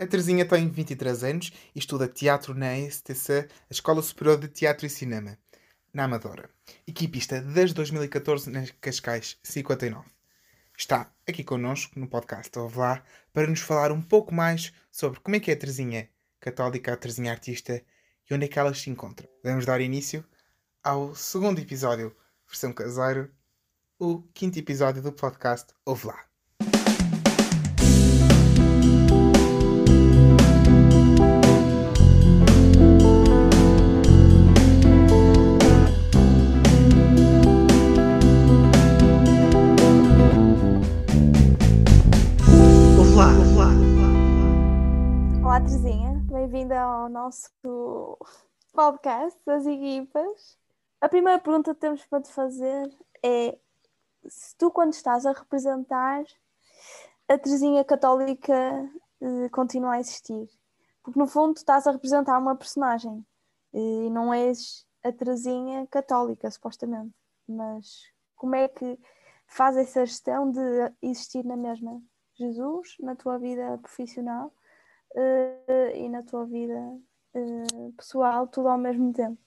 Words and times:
A 0.00 0.06
Terezinha 0.06 0.46
tem 0.46 0.68
23 0.68 1.24
anos 1.24 1.52
e 1.74 1.78
estuda 1.80 2.06
teatro 2.06 2.54
na 2.54 2.78
ESTC, 2.78 3.48
a 3.68 3.72
Escola 3.72 4.00
Superior 4.00 4.38
de 4.38 4.46
Teatro 4.46 4.86
e 4.86 4.90
Cinema, 4.90 5.36
na 5.92 6.04
Amadora. 6.04 6.48
Equipista 6.86 7.40
desde 7.40 7.74
2014 7.74 8.48
na 8.48 8.64
Cascais 8.80 9.36
59. 9.42 10.08
Está 10.76 11.12
aqui 11.28 11.42
connosco 11.42 11.98
no 11.98 12.06
podcast 12.06 12.56
Ouve 12.56 12.78
Lá 12.78 13.02
para 13.32 13.48
nos 13.48 13.58
falar 13.58 13.90
um 13.90 14.00
pouco 14.00 14.32
mais 14.32 14.72
sobre 14.88 15.18
como 15.18 15.34
é 15.34 15.40
que 15.40 15.50
é 15.50 15.54
a 15.54 15.58
Terezinha 15.58 16.08
católica, 16.38 16.92
a 16.92 16.96
Terezinha 16.96 17.32
artista 17.32 17.82
e 18.30 18.32
onde 18.32 18.44
é 18.44 18.48
que 18.48 18.56
elas 18.56 18.80
se 18.80 18.90
encontram. 18.90 19.28
Vamos 19.42 19.66
dar 19.66 19.80
início 19.80 20.24
ao 20.80 21.12
segundo 21.16 21.60
episódio, 21.60 22.14
versão 22.46 22.72
caseiro, 22.72 23.32
o 23.98 24.22
quinto 24.32 24.60
episódio 24.60 25.02
do 25.02 25.12
podcast 25.12 25.74
Ouve 25.84 26.06
bem-vinda 46.68 46.80
ao 46.80 47.08
nosso 47.08 48.18
podcast 48.74 49.40
das 49.46 49.64
equipas. 49.64 50.58
A 51.00 51.08
primeira 51.08 51.40
pergunta 51.40 51.74
que 51.74 51.80
temos 51.80 52.04
para 52.04 52.20
te 52.20 52.30
fazer 52.30 52.94
é 53.24 53.58
se 54.28 54.54
tu, 54.56 54.70
quando 54.70 54.92
estás 54.92 55.24
a 55.24 55.32
representar, 55.32 56.22
a 57.26 57.38
Terezinha 57.38 57.82
Católica 57.84 58.54
eh, 59.20 59.48
continua 59.50 59.94
a 59.94 60.00
existir. 60.00 60.46
Porque, 61.02 61.18
no 61.18 61.26
fundo, 61.26 61.56
estás 61.56 61.86
a 61.86 61.90
representar 61.90 62.38
uma 62.38 62.54
personagem 62.54 63.24
eh, 63.72 63.78
e 63.78 64.10
não 64.10 64.34
és 64.34 64.86
a 65.02 65.10
Terezinha 65.10 65.86
Católica, 65.86 66.50
supostamente. 66.50 67.14
Mas 67.48 68.02
como 68.36 68.54
é 68.54 68.68
que 68.68 68.98
faz 69.46 69.74
essa 69.74 70.04
gestão 70.04 70.50
de 70.50 70.60
existir 71.00 71.44
na 71.44 71.56
mesma 71.56 72.02
Jesus, 72.34 72.94
na 73.00 73.16
tua 73.16 73.38
vida 73.38 73.78
profissional? 73.78 74.52
Uh, 75.14 75.90
e 75.94 76.08
na 76.08 76.22
tua 76.22 76.44
vida 76.46 76.78
uh, 77.34 77.92
pessoal, 77.96 78.46
tudo 78.46 78.68
ao 78.68 78.78
mesmo 78.78 79.12
tempo? 79.12 79.38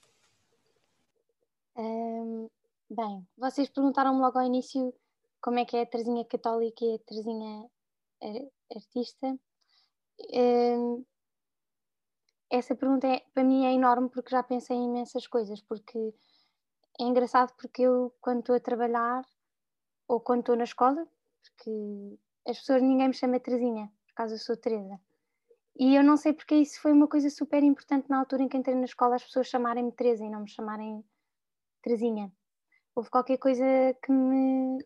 Um, 1.76 2.50
bem, 2.90 3.28
vocês 3.38 3.70
perguntaram-me 3.70 4.20
logo 4.20 4.38
ao 4.38 4.46
início 4.46 4.94
como 5.42 5.60
é 5.60 5.66
que 5.66 5.78
é 5.78 5.82
a 5.82 5.86
Terezinha 5.86 6.26
católica 6.26 6.86
e 6.86 6.96
a 6.96 7.00
Terezinha 7.00 7.70
artista. 8.76 9.40
Um, 10.34 11.04
essa 12.50 12.76
pergunta 12.76 13.08
é, 13.08 13.24
para 13.34 13.44
mim 13.44 13.66
é 13.66 13.74
enorme 13.74 14.10
porque 14.10 14.30
já 14.30 14.44
pensei 14.44 14.76
em 14.76 14.86
imensas 14.86 15.26
coisas, 15.26 15.62
porque 15.62 16.14
é 17.00 17.04
engraçado 17.04 17.54
porque 17.56 17.84
eu 17.84 18.14
quando 18.20 18.40
estou 18.40 18.56
a 18.56 18.60
trabalhar 18.60 19.26
ou 20.08 20.20
quando 20.20 20.42
estou 20.42 20.56
na 20.56 20.66
escola, 20.66 21.08
porque 21.42 22.20
as 22.46 22.60
pessoas 22.60 22.82
ninguém 22.82 23.08
me 23.08 23.14
chama 23.14 23.40
Terezinha, 23.40 23.92
por 24.06 24.14
causa 24.14 24.36
eu 24.36 24.40
sou 24.40 24.58
Teresa. 24.58 25.00
E 25.76 25.96
eu 25.96 26.04
não 26.04 26.18
sei 26.18 26.34
porque 26.34 26.56
isso 26.56 26.80
foi 26.82 26.92
uma 26.92 27.08
coisa 27.08 27.30
super 27.30 27.64
importante 27.64 28.10
na 28.10 28.20
altura 28.20 28.44
em 28.44 28.50
que 28.50 28.58
entrei 28.58 28.76
na 28.76 28.86
escola, 28.86 29.16
as 29.16 29.24
pessoas 29.24 29.48
chamarem-me 29.48 29.92
Teresa 29.92 30.24
e 30.26 30.30
não 30.30 30.42
me 30.42 30.50
chamarem 30.50 31.04
Terezinha. 31.82 32.32
Houve 32.94 33.10
qualquer 33.10 33.38
coisa 33.38 33.64
que 34.04 34.12
me. 34.12 34.84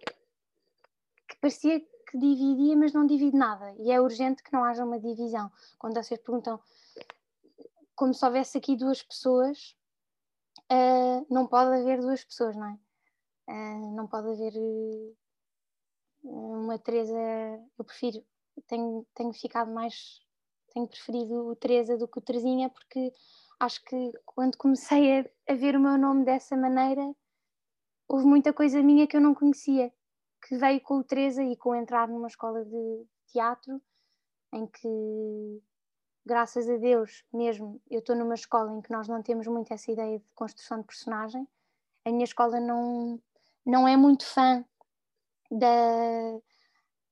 que 1.28 1.36
parecia 1.42 1.80
que 1.80 2.18
dividia, 2.18 2.78
mas 2.78 2.94
não 2.94 3.06
divide 3.06 3.36
nada. 3.36 3.76
E 3.80 3.92
é 3.92 4.00
urgente 4.00 4.44
que 4.44 4.54
não 4.54 4.64
haja 4.64 4.86
uma 4.86 5.00
divisão. 5.00 5.52
Quando 5.80 5.96
vocês 5.96 6.20
perguntam, 6.22 6.60
como 7.96 8.14
se 8.14 8.24
houvesse 8.24 8.58
aqui 8.58 8.76
duas 8.76 9.02
pessoas, 9.02 9.76
uh, 10.72 11.26
não 11.34 11.48
pode 11.48 11.76
haver 11.80 12.00
duas 12.00 12.24
pessoas, 12.24 12.56
não 12.56 12.68
é? 12.68 12.80
Uh, 13.50 13.96
não 13.96 14.08
pode 14.08 14.30
haver 14.30 14.54
uh, 14.56 15.18
uma 16.24 16.78
Teresa. 16.78 17.18
Eu 17.78 17.84
prefiro, 17.84 18.24
tenho, 18.68 19.06
tenho 19.16 19.34
ficado 19.34 19.72
mais 19.72 20.25
tenho 20.76 20.88
preferido 20.88 21.48
o 21.48 21.56
Teresa 21.56 21.98
do 21.98 22.08
que 22.08 22.20
o 22.20 22.22
Terezinha, 22.22 22.70
porque 22.70 23.14
acho 23.60 23.84
que 23.86 24.12
quando 24.26 24.58
comecei 24.58 25.22
a, 25.22 25.26
a 25.50 25.56
ver 25.56 25.76
o 25.78 25.80
meu 25.80 25.98
nome 25.98 26.26
dessa 26.26 26.58
maneira, 26.58 27.16
houve 28.08 28.26
muita 28.26 28.52
coisa 28.52 28.84
minha 28.84 29.08
que 29.08 29.16
eu 29.16 29.22
não 29.22 29.34
conhecia, 29.34 29.92
que 30.46 30.58
veio 30.58 30.82
com 30.82 30.98
o 30.98 31.04
Teresa 31.04 31.42
e 31.42 31.56
com 31.56 31.74
entrar 31.74 32.10
numa 32.10 32.28
escola 32.28 32.64
de 32.66 33.06
teatro, 33.28 33.82
em 34.54 34.68
que, 34.68 35.64
graças 36.26 36.70
a 36.70 36.76
Deus, 36.76 37.24
mesmo, 37.34 37.82
eu 37.90 38.00
estou 38.00 38.16
numa 38.16 38.36
escola 38.36 38.76
em 38.76 38.82
que 38.82 38.92
nós 38.92 39.08
não 39.08 39.24
temos 39.24 39.48
muito 39.48 39.74
essa 39.74 39.90
ideia 39.90 40.20
de 40.20 40.26
construção 40.36 40.82
de 40.82 40.88
personagem. 40.88 41.48
A 42.04 42.12
minha 42.12 42.26
escola 42.26 42.60
não, 42.60 43.20
não 43.66 43.88
é 43.88 43.96
muito 43.96 44.26
fã 44.26 44.64
da, 45.50 46.40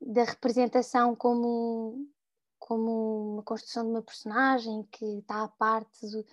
da 0.02 0.24
representação 0.26 1.16
como 1.16 2.13
como 2.66 3.34
uma 3.34 3.44
construção 3.44 3.84
de 3.84 3.90
uma 3.90 4.02
personagem 4.02 4.84
que 4.84 5.20
está 5.20 5.44
à 5.44 5.48
parte 5.50 6.08
do, 6.10 6.26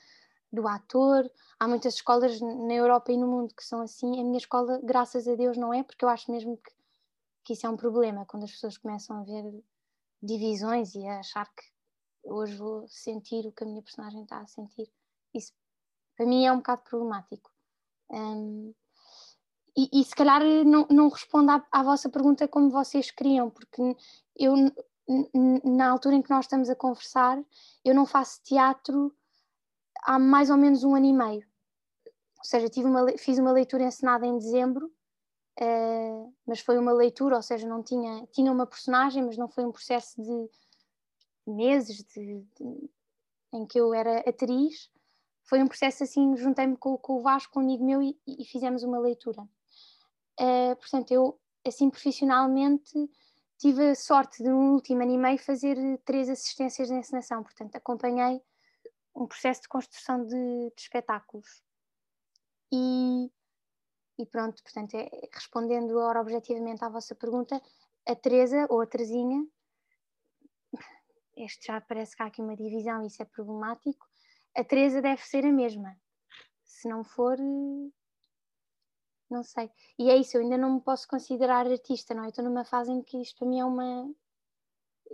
do 0.53 0.69
ator. 0.69 1.29
Há 1.59 1.67
muitas 1.67 1.95
escolas 1.95 2.41
na 2.41 2.73
Europa 2.73 3.11
e 3.11 3.17
no 3.17 3.27
mundo 3.27 3.53
que 3.53 3.65
são 3.65 3.81
assim. 3.81 4.21
A 4.21 4.25
minha 4.25 4.39
escola, 4.39 4.81
graças 4.85 5.27
a 5.27 5.35
Deus, 5.35 5.57
não 5.57 5.75
é, 5.75 5.83
porque 5.83 6.05
eu 6.05 6.09
acho 6.09 6.31
mesmo 6.31 6.57
que, 6.57 6.71
que 7.43 7.53
isso 7.55 7.67
é 7.67 7.69
um 7.69 7.77
problema 7.77 8.25
quando 8.27 8.45
as 8.45 8.53
pessoas 8.53 8.79
começam 8.79 9.17
a 9.17 9.25
ver 9.25 9.45
divisões 10.23 10.95
e 10.95 11.05
a 11.05 11.19
achar 11.19 11.47
que 11.47 11.65
hoje 12.23 12.57
vou 12.57 12.87
sentir 12.87 13.45
o 13.47 13.53
que 13.53 13.65
a 13.65 13.67
minha 13.67 13.83
personagem 13.83 14.23
está 14.23 14.39
a 14.39 14.47
sentir. 14.47 14.89
Isso 15.35 15.53
para 16.17 16.27
mim 16.27 16.47
é 16.47 16.53
um 16.53 16.59
bocado 16.59 16.83
problemático. 16.83 17.51
Um, 18.09 18.73
e, 19.77 20.01
e, 20.01 20.05
se 20.05 20.15
calhar 20.15 20.43
não, 20.65 20.87
não 20.91 21.09
respondo 21.09 21.51
à, 21.51 21.67
à, 21.73 21.83
vossa 21.83 22.09
pergunta 22.09 22.47
como 22.47 22.71
vocês 22.71 23.11
queriam, 23.11 23.51
porque 23.51 23.97
eu 24.37 24.55
na 25.65 25.91
altura 25.91 26.15
em 26.15 26.23
que 26.23 26.31
nós 26.31 26.45
estamos 26.45 26.71
a 26.71 26.77
conversar, 26.77 27.43
eu 27.85 27.95
não 27.95 28.07
faço 28.07 28.41
teatro 28.43 29.15
há 30.03 30.19
mais 30.19 30.51
ou 30.51 30.57
menos 30.57 30.85
um 30.85 30.95
ano 30.95 31.07
e 31.07 31.13
meio. 31.13 31.47
Ou 32.39 32.45
seja, 32.45 32.69
tive 32.69 32.87
uma, 32.87 33.07
fiz 33.19 33.39
uma 33.39 33.53
leitura 33.53 33.85
encenada 33.85 34.27
em 34.27 34.39
dezembro, 34.39 34.87
uh, 35.61 36.35
mas 36.47 36.61
foi 36.61 36.79
uma 36.79 36.93
leitura, 36.93 37.37
ou 37.37 37.43
seja, 37.43 37.69
não 37.69 37.83
tinha, 37.83 38.27
tinha 38.33 38.51
uma 38.51 38.67
personagem, 38.67 39.23
mas 39.23 39.37
não 39.37 39.49
foi 39.49 39.65
um 39.65 39.73
processo 39.73 40.21
de 40.23 40.51
meses 41.47 42.03
de, 42.05 42.41
de, 42.57 42.91
em 43.53 43.67
que 43.67 43.79
eu 43.79 43.93
era 43.93 44.21
atriz. 44.21 44.91
Foi 45.45 45.63
um 45.63 45.69
processo 45.69 46.05
assim, 46.05 46.37
juntei-me 46.37 46.77
com, 46.77 46.97
com, 46.97 47.15
o 47.15 47.23
Vasco, 47.23 47.59
um 47.59 47.63
amigo 47.63 47.85
meu, 47.85 48.01
e, 48.01 48.19
e 48.27 48.45
fizemos 48.45 48.83
uma 48.83 48.99
leitura. 48.99 49.43
Uh, 50.41 50.77
portanto, 50.77 51.11
eu, 51.11 51.39
assim, 51.67 51.91
profissionalmente, 51.91 53.11
tive 53.61 53.91
a 53.91 53.95
sorte 53.95 54.43
de, 54.43 54.49
no 54.49 54.73
último 54.73 55.03
ano 55.03 55.13
e 55.13 55.19
meio, 55.19 55.39
fazer 55.39 55.77
eh, 55.77 55.99
três 55.99 56.31
assistências 56.31 56.89
de 56.89 56.95
encenação, 56.95 57.43
portanto, 57.43 57.77
acompanhei 57.77 58.41
um 59.15 59.27
processo 59.27 59.63
de 59.63 59.69
construção 59.69 60.25
de, 60.25 60.35
de 60.75 60.81
espetáculos. 60.81 61.63
E, 62.73 63.31
e, 64.19 64.27
pronto, 64.27 64.63
portanto, 64.63 64.95
é, 64.95 65.11
respondendo 65.31 65.91
agora 65.91 66.23
objetivamente 66.23 66.83
à 66.83 66.89
vossa 66.89 67.15
pergunta, 67.15 67.61
a 68.09 68.17
Teresa 68.17 68.67
ou 68.71 68.81
a 68.81 68.87
Terezinha, 68.87 69.47
este 71.37 71.67
já 71.67 71.81
parece 71.83 72.17
que 72.17 72.23
há 72.23 72.27
aqui 72.27 72.41
uma 72.41 72.57
divisão, 72.57 73.05
isso 73.05 73.23
é 73.23 73.27
problemático, 73.27 74.09
a 74.57 74.65
Teresa 74.65 75.03
deve 75.03 75.23
ser 75.23 75.45
a 75.45 75.53
mesma. 75.53 75.95
Se 76.65 76.89
não 76.89 77.05
for, 77.05 77.39
eh, 77.39 77.91
não 79.31 79.43
sei. 79.43 79.71
E 79.99 80.11
é 80.11 80.17
isso, 80.17 80.37
eu 80.37 80.43
ainda 80.43 80.59
não 80.59 80.75
me 80.75 80.81
posso 80.81 81.07
considerar 81.07 81.67
artista, 81.67 82.15
não 82.15 82.25
é? 82.25 82.29
Estou 82.29 82.45
numa 82.45 82.65
fase 82.65 82.91
em 82.91 83.03
que 83.03 83.21
isto 83.21 83.39
para 83.39 83.49
mim 83.49 83.61
é 83.61 83.65
uma. 83.65 84.13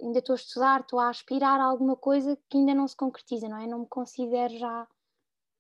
Ainda 0.03 0.19
estou 0.19 0.35
a 0.35 0.37
estudar, 0.37 0.81
estou 0.81 0.99
a 0.99 1.09
aspirar 1.09 1.61
a 1.61 1.65
alguma 1.65 1.97
coisa 1.97 2.37
que 2.49 2.59
ainda 2.59 2.75
não 2.75 2.87
se 2.89 2.97
concretiza, 2.97 3.49
não 3.49 3.59
é? 3.59 3.67
Não 3.67 3.81
me 3.81 3.87
considero 3.87 4.57
já. 4.59 4.89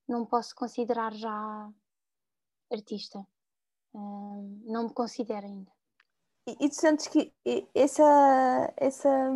Não 0.08 0.20
me 0.20 0.26
posso 0.26 0.55
considerar 0.55 1.12
já 1.14 1.70
artista. 2.70 3.26
Uh, 3.94 4.62
não 4.64 4.85
me 4.85 4.93
considero 4.93 5.47
ainda. 5.47 5.73
E, 6.47 6.67
e 6.67 6.69
tu 6.69 6.75
sentes 6.75 7.08
que 7.08 7.32
essa. 7.75 8.75
essa 8.76 9.31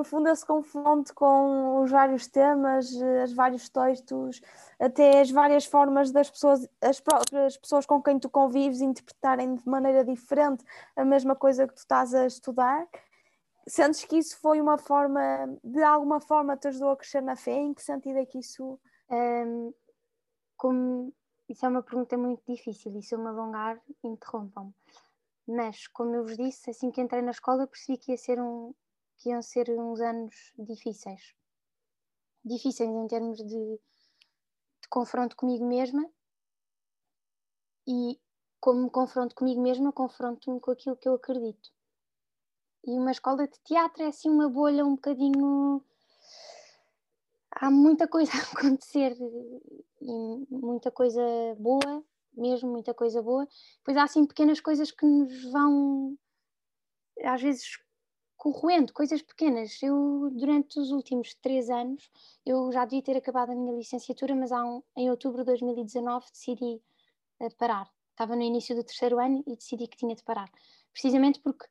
no 0.00 0.04
fundo 0.04 0.28
ele 0.28 0.36
se 0.36 0.46
confunde 0.46 1.12
com 1.12 1.82
os 1.82 1.90
vários 1.90 2.26
temas, 2.26 2.90
os 2.90 3.34
vários 3.34 3.68
textos, 3.68 4.40
até 4.78 5.20
as 5.20 5.30
várias 5.30 5.66
formas 5.66 6.10
das 6.10 6.30
pessoas, 6.30 6.66
as 6.80 6.98
próprias 7.00 7.58
pessoas 7.58 7.84
com 7.84 8.02
quem 8.02 8.18
tu 8.18 8.30
convives 8.30 8.80
interpretarem 8.80 9.56
de 9.56 9.68
maneira 9.68 10.02
diferente 10.02 10.64
a 10.96 11.04
mesma 11.04 11.36
coisa 11.36 11.68
que 11.68 11.74
tu 11.74 11.78
estás 11.78 12.14
a 12.14 12.24
estudar. 12.26 12.88
Sentes 13.68 14.02
que 14.06 14.16
isso 14.16 14.38
foi 14.40 14.58
uma 14.58 14.78
forma, 14.78 15.20
de 15.62 15.82
alguma 15.82 16.18
forma 16.18 16.56
te 16.56 16.68
ajudou 16.68 16.92
a 16.92 16.96
crescer 16.96 17.20
na 17.20 17.36
fé? 17.36 17.52
Em 17.52 17.74
que 17.74 17.82
sentido 17.82 18.18
é 18.18 18.24
que 18.24 18.38
isso... 18.38 18.80
Um, 19.10 19.74
como, 20.56 21.12
isso 21.46 21.66
é 21.66 21.68
uma 21.68 21.82
pergunta 21.82 22.16
muito 22.16 22.42
difícil 22.46 22.96
e 22.96 23.02
se 23.02 23.14
eu 23.14 23.18
me 23.18 23.28
alongar, 23.28 23.78
interrompam-me. 24.02 24.72
Mas, 25.46 25.86
como 25.88 26.14
eu 26.14 26.24
vos 26.24 26.36
disse, 26.36 26.70
assim 26.70 26.90
que 26.90 27.00
entrei 27.02 27.20
na 27.20 27.32
escola 27.32 27.66
percebi 27.66 27.98
que 27.98 28.12
ia 28.12 28.16
ser 28.16 28.40
um, 28.40 28.72
que 29.20 29.28
iam 29.28 29.42
ser 29.42 29.70
uns 29.70 30.00
anos 30.00 30.34
difíceis. 30.58 31.34
Difíceis 32.42 32.88
em 32.90 33.06
termos 33.06 33.36
de, 33.38 33.44
de 33.46 34.88
confronto 34.88 35.36
comigo 35.36 35.66
mesma 35.66 36.10
e 37.86 38.18
como 38.58 38.84
me 38.84 38.90
confronto 38.90 39.34
comigo 39.34 39.60
mesma, 39.60 39.92
confronto-me 39.92 40.58
com 40.58 40.70
aquilo 40.70 40.96
que 40.96 41.08
eu 41.08 41.14
acredito. 41.14 41.70
E 42.86 42.92
uma 42.92 43.10
escola 43.10 43.46
de 43.46 43.58
teatro 43.62 44.02
é 44.02 44.06
assim 44.06 44.30
uma 44.30 44.48
bolha 44.48 44.84
um 44.84 44.94
bocadinho. 44.94 45.84
Há 47.50 47.70
muita 47.70 48.08
coisa 48.08 48.32
a 48.36 48.52
acontecer 48.52 49.16
e 50.00 50.46
muita 50.50 50.90
coisa 50.90 51.22
boa, 51.58 52.04
mesmo 52.32 52.70
muita 52.70 52.94
coisa 52.94 53.22
boa. 53.22 53.46
Depois 53.78 53.96
há 53.98 54.04
assim 54.04 54.26
pequenas 54.26 54.60
coisas 54.60 54.90
que 54.90 55.04
nos 55.04 55.44
vão, 55.50 56.16
às 57.22 57.42
vezes, 57.42 57.78
corroendo, 58.40 58.92
coisas 58.92 59.22
pequenas. 59.22 59.82
Eu, 59.82 60.30
durante 60.32 60.80
os 60.80 60.90
últimos 60.90 61.34
três 61.34 61.68
anos, 61.68 62.10
eu 62.44 62.72
já 62.72 62.84
devia 62.84 63.02
ter 63.02 63.16
acabado 63.16 63.52
a 63.52 63.54
minha 63.54 63.76
licenciatura, 63.76 64.34
mas 64.34 64.50
um, 64.50 64.82
em 64.96 65.10
outubro 65.10 65.42
de 65.42 65.46
2019 65.46 66.26
decidi 66.32 66.80
uh, 67.40 67.54
parar 67.56 67.88
estava 68.20 68.36
no 68.36 68.42
início 68.42 68.76
do 68.76 68.84
terceiro 68.84 69.18
ano 69.18 69.42
e 69.46 69.56
decidi 69.56 69.88
que 69.88 69.96
tinha 69.96 70.14
de 70.14 70.22
parar. 70.22 70.50
Precisamente 70.92 71.40
porque 71.40 71.66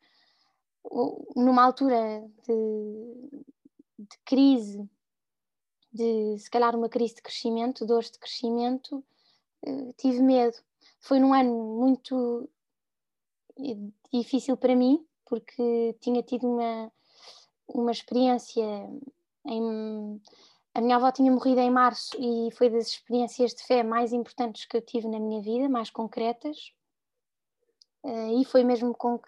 numa 1.36 1.63
altura 1.63 2.27
de, 2.48 3.44
de 4.00 4.18
crise, 4.25 4.89
de 5.94 6.39
se 6.39 6.50
calhar 6.50 6.75
uma 6.75 6.89
crise 6.89 7.16
de 7.16 7.21
crescimento, 7.21 7.86
dores 7.86 8.10
de 8.10 8.18
crescimento, 8.18 9.04
eh, 9.63 9.94
tive 9.98 10.21
medo. 10.24 10.57
Foi 11.00 11.19
num 11.19 11.33
ano 11.33 11.54
muito 11.80 12.50
eh, 13.60 13.77
difícil 14.12 14.57
para 14.57 14.75
mim, 14.75 15.06
porque 15.29 15.95
tinha 16.01 16.23
tido 16.23 16.47
uma, 16.47 16.91
uma 17.67 17.91
experiência 17.91 18.65
em 19.45 20.19
a 20.73 20.81
minha 20.81 20.97
avó 20.97 21.11
tinha 21.11 21.31
morrido 21.31 21.59
em 21.59 21.71
março 21.71 22.15
e 22.19 22.51
foi 22.51 22.69
das 22.69 22.87
experiências 22.87 23.53
de 23.53 23.63
fé 23.63 23.83
mais 23.83 24.13
importantes 24.13 24.65
que 24.65 24.77
eu 24.77 24.81
tive 24.81 25.07
na 25.07 25.19
minha 25.19 25.41
vida, 25.41 25.67
mais 25.67 25.89
concretas. 25.89 26.73
Uh, 28.03 28.39
e 28.39 28.45
foi 28.45 28.63
mesmo 28.63 28.93
com, 28.93 29.19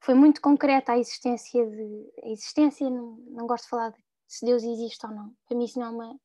foi 0.00 0.14
muito 0.14 0.40
concreta 0.40 0.92
a 0.92 0.98
existência 0.98 1.68
de 1.68 2.12
a 2.22 2.28
existência 2.28 2.88
não, 2.88 3.16
não 3.28 3.46
gosto 3.46 3.64
de 3.64 3.70
falar 3.70 3.90
de 3.90 3.98
se 4.26 4.46
Deus 4.46 4.62
existe 4.62 5.04
ou 5.04 5.12
não. 5.12 5.34
Para 5.46 5.58
mim 5.58 5.64
isso 5.64 5.78
não 5.78 5.86
é 5.86 5.90
uma 5.90 6.20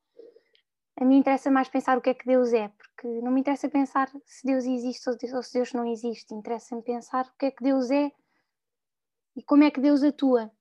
a 1.01 1.05
mim 1.05 1.17
interessa 1.17 1.49
mais 1.49 1.69
pensar 1.69 1.97
o 1.97 2.01
que 2.01 2.09
é 2.09 2.13
que 2.13 2.25
Deus 2.25 2.51
é, 2.51 2.67
porque 2.69 3.07
não 3.21 3.31
me 3.31 3.39
interessa 3.39 3.69
pensar 3.69 4.09
se 4.25 4.45
Deus 4.45 4.65
existe 4.65 5.09
ou 5.09 5.43
se 5.43 5.53
Deus 5.53 5.71
não 5.71 5.85
existe, 5.85 6.33
interessa-me 6.33 6.81
pensar 6.81 7.25
o 7.25 7.37
que 7.37 7.45
é 7.45 7.51
que 7.51 7.63
Deus 7.63 7.89
é 7.89 8.11
e 9.35 9.43
como 9.43 9.63
é 9.63 9.71
que 9.71 9.79
Deus 9.79 10.03
atua. 10.03 10.51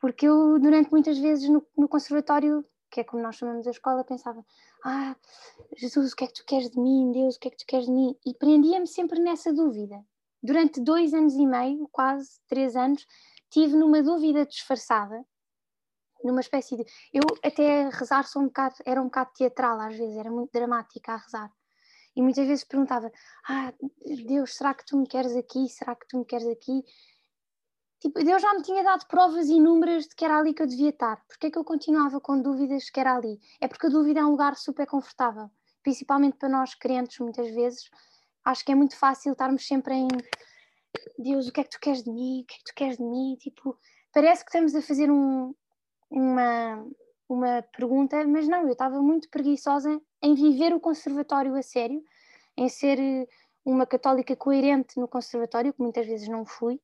Porque 0.00 0.26
eu, 0.26 0.58
durante 0.58 0.90
muitas 0.90 1.18
vezes 1.18 1.48
no, 1.48 1.66
no 1.76 1.88
conservatório, 1.88 2.64
que 2.90 3.00
é 3.00 3.04
como 3.04 3.22
nós 3.22 3.36
chamamos 3.36 3.66
a 3.66 3.70
escola, 3.70 4.04
pensava: 4.04 4.44
Ah, 4.84 5.16
Jesus, 5.76 6.12
o 6.12 6.16
que 6.16 6.24
é 6.24 6.26
que 6.26 6.34
tu 6.34 6.44
queres 6.44 6.70
de 6.70 6.80
mim? 6.80 7.12
Deus, 7.12 7.36
o 7.36 7.40
que 7.40 7.48
é 7.48 7.50
que 7.50 7.56
tu 7.56 7.66
queres 7.66 7.86
de 7.86 7.92
mim? 7.92 8.16
E 8.24 8.34
prendia-me 8.34 8.86
sempre 8.86 9.20
nessa 9.20 9.52
dúvida. 9.52 10.04
Durante 10.42 10.80
dois 10.80 11.12
anos 11.12 11.34
e 11.34 11.46
meio, 11.46 11.88
quase 11.90 12.40
três 12.46 12.76
anos, 12.76 13.04
tive 13.50 13.76
numa 13.76 14.02
dúvida 14.02 14.46
disfarçada, 14.46 15.24
numa 16.22 16.40
espécie 16.40 16.76
de. 16.76 16.84
Eu 17.12 17.22
até 17.42 17.88
rezar 17.88 18.24
sou 18.26 18.42
um 18.42 18.46
bocado, 18.46 18.76
era 18.86 19.00
um 19.00 19.06
bocado 19.06 19.32
teatral 19.34 19.80
às 19.80 19.96
vezes, 19.96 20.16
era 20.16 20.30
muito 20.30 20.50
dramática 20.52 21.12
a 21.12 21.16
rezar. 21.16 21.52
E 22.14 22.22
muitas 22.22 22.46
vezes 22.46 22.64
perguntava: 22.64 23.10
Ah, 23.48 23.72
Deus, 24.26 24.56
será 24.56 24.74
que 24.74 24.84
tu 24.86 24.96
me 24.96 25.06
queres 25.06 25.36
aqui? 25.36 25.68
Será 25.68 25.94
que 25.94 26.06
tu 26.06 26.18
me 26.18 26.24
queres 26.24 26.46
aqui? 26.46 26.84
Tipo, 28.00 28.22
Deus 28.22 28.40
já 28.40 28.54
me 28.54 28.62
tinha 28.62 28.84
dado 28.84 29.06
provas 29.06 29.48
inúmeras 29.48 30.06
de 30.06 30.14
que 30.14 30.24
era 30.24 30.38
ali 30.38 30.54
que 30.54 30.62
eu 30.62 30.66
devia 30.66 30.90
estar. 30.90 31.20
Porque 31.26 31.48
é 31.48 31.50
que 31.50 31.58
eu 31.58 31.64
continuava 31.64 32.20
com 32.20 32.40
dúvidas 32.40 32.90
que 32.90 33.00
era 33.00 33.16
ali? 33.16 33.40
É 33.60 33.66
porque 33.66 33.86
a 33.86 33.90
dúvida 33.90 34.20
é 34.20 34.24
um 34.24 34.30
lugar 34.30 34.56
super 34.56 34.86
confortável, 34.86 35.50
principalmente 35.82 36.36
para 36.36 36.48
nós 36.48 36.74
crentes, 36.74 37.18
muitas 37.18 37.50
vezes. 37.50 37.90
Acho 38.44 38.64
que 38.64 38.70
é 38.70 38.74
muito 38.74 38.96
fácil 38.96 39.32
estarmos 39.32 39.66
sempre 39.66 39.94
em 39.94 40.08
Deus, 41.18 41.48
o 41.48 41.52
que 41.52 41.60
é 41.60 41.64
que 41.64 41.70
tu 41.70 41.80
queres 41.80 42.04
de 42.04 42.10
mim? 42.10 42.42
O 42.42 42.46
que 42.46 42.54
é 42.54 42.58
que 42.58 42.64
tu 42.64 42.74
queres 42.74 42.96
de 42.98 43.02
mim? 43.02 43.36
Tipo, 43.36 43.76
parece 44.12 44.44
que 44.44 44.50
estamos 44.50 44.74
a 44.76 44.80
fazer 44.80 45.10
um, 45.10 45.52
uma, 46.08 46.86
uma 47.28 47.62
pergunta, 47.76 48.24
mas 48.28 48.46
não, 48.46 48.62
eu 48.62 48.72
estava 48.72 49.02
muito 49.02 49.28
preguiçosa 49.28 50.00
em 50.22 50.34
viver 50.34 50.72
o 50.72 50.80
conservatório 50.80 51.54
a 51.56 51.62
sério, 51.62 52.00
em 52.56 52.68
ser 52.68 52.98
eh, 53.00 53.26
uma 53.64 53.86
católica 53.86 54.36
coerente 54.36 54.98
no 55.00 55.08
conservatório, 55.08 55.72
que 55.72 55.82
muitas 55.82 56.06
vezes 56.06 56.28
não 56.28 56.46
fui 56.46 56.80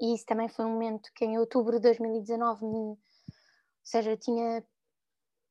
e 0.00 0.14
isso 0.14 0.24
também 0.24 0.48
foi 0.48 0.64
um 0.64 0.72
momento 0.72 1.10
que 1.14 1.24
em 1.24 1.38
outubro 1.38 1.76
de 1.76 1.82
2019 1.82 2.64
me, 2.64 2.76
ou 2.76 2.98
seja, 3.82 4.16
tinha 4.16 4.64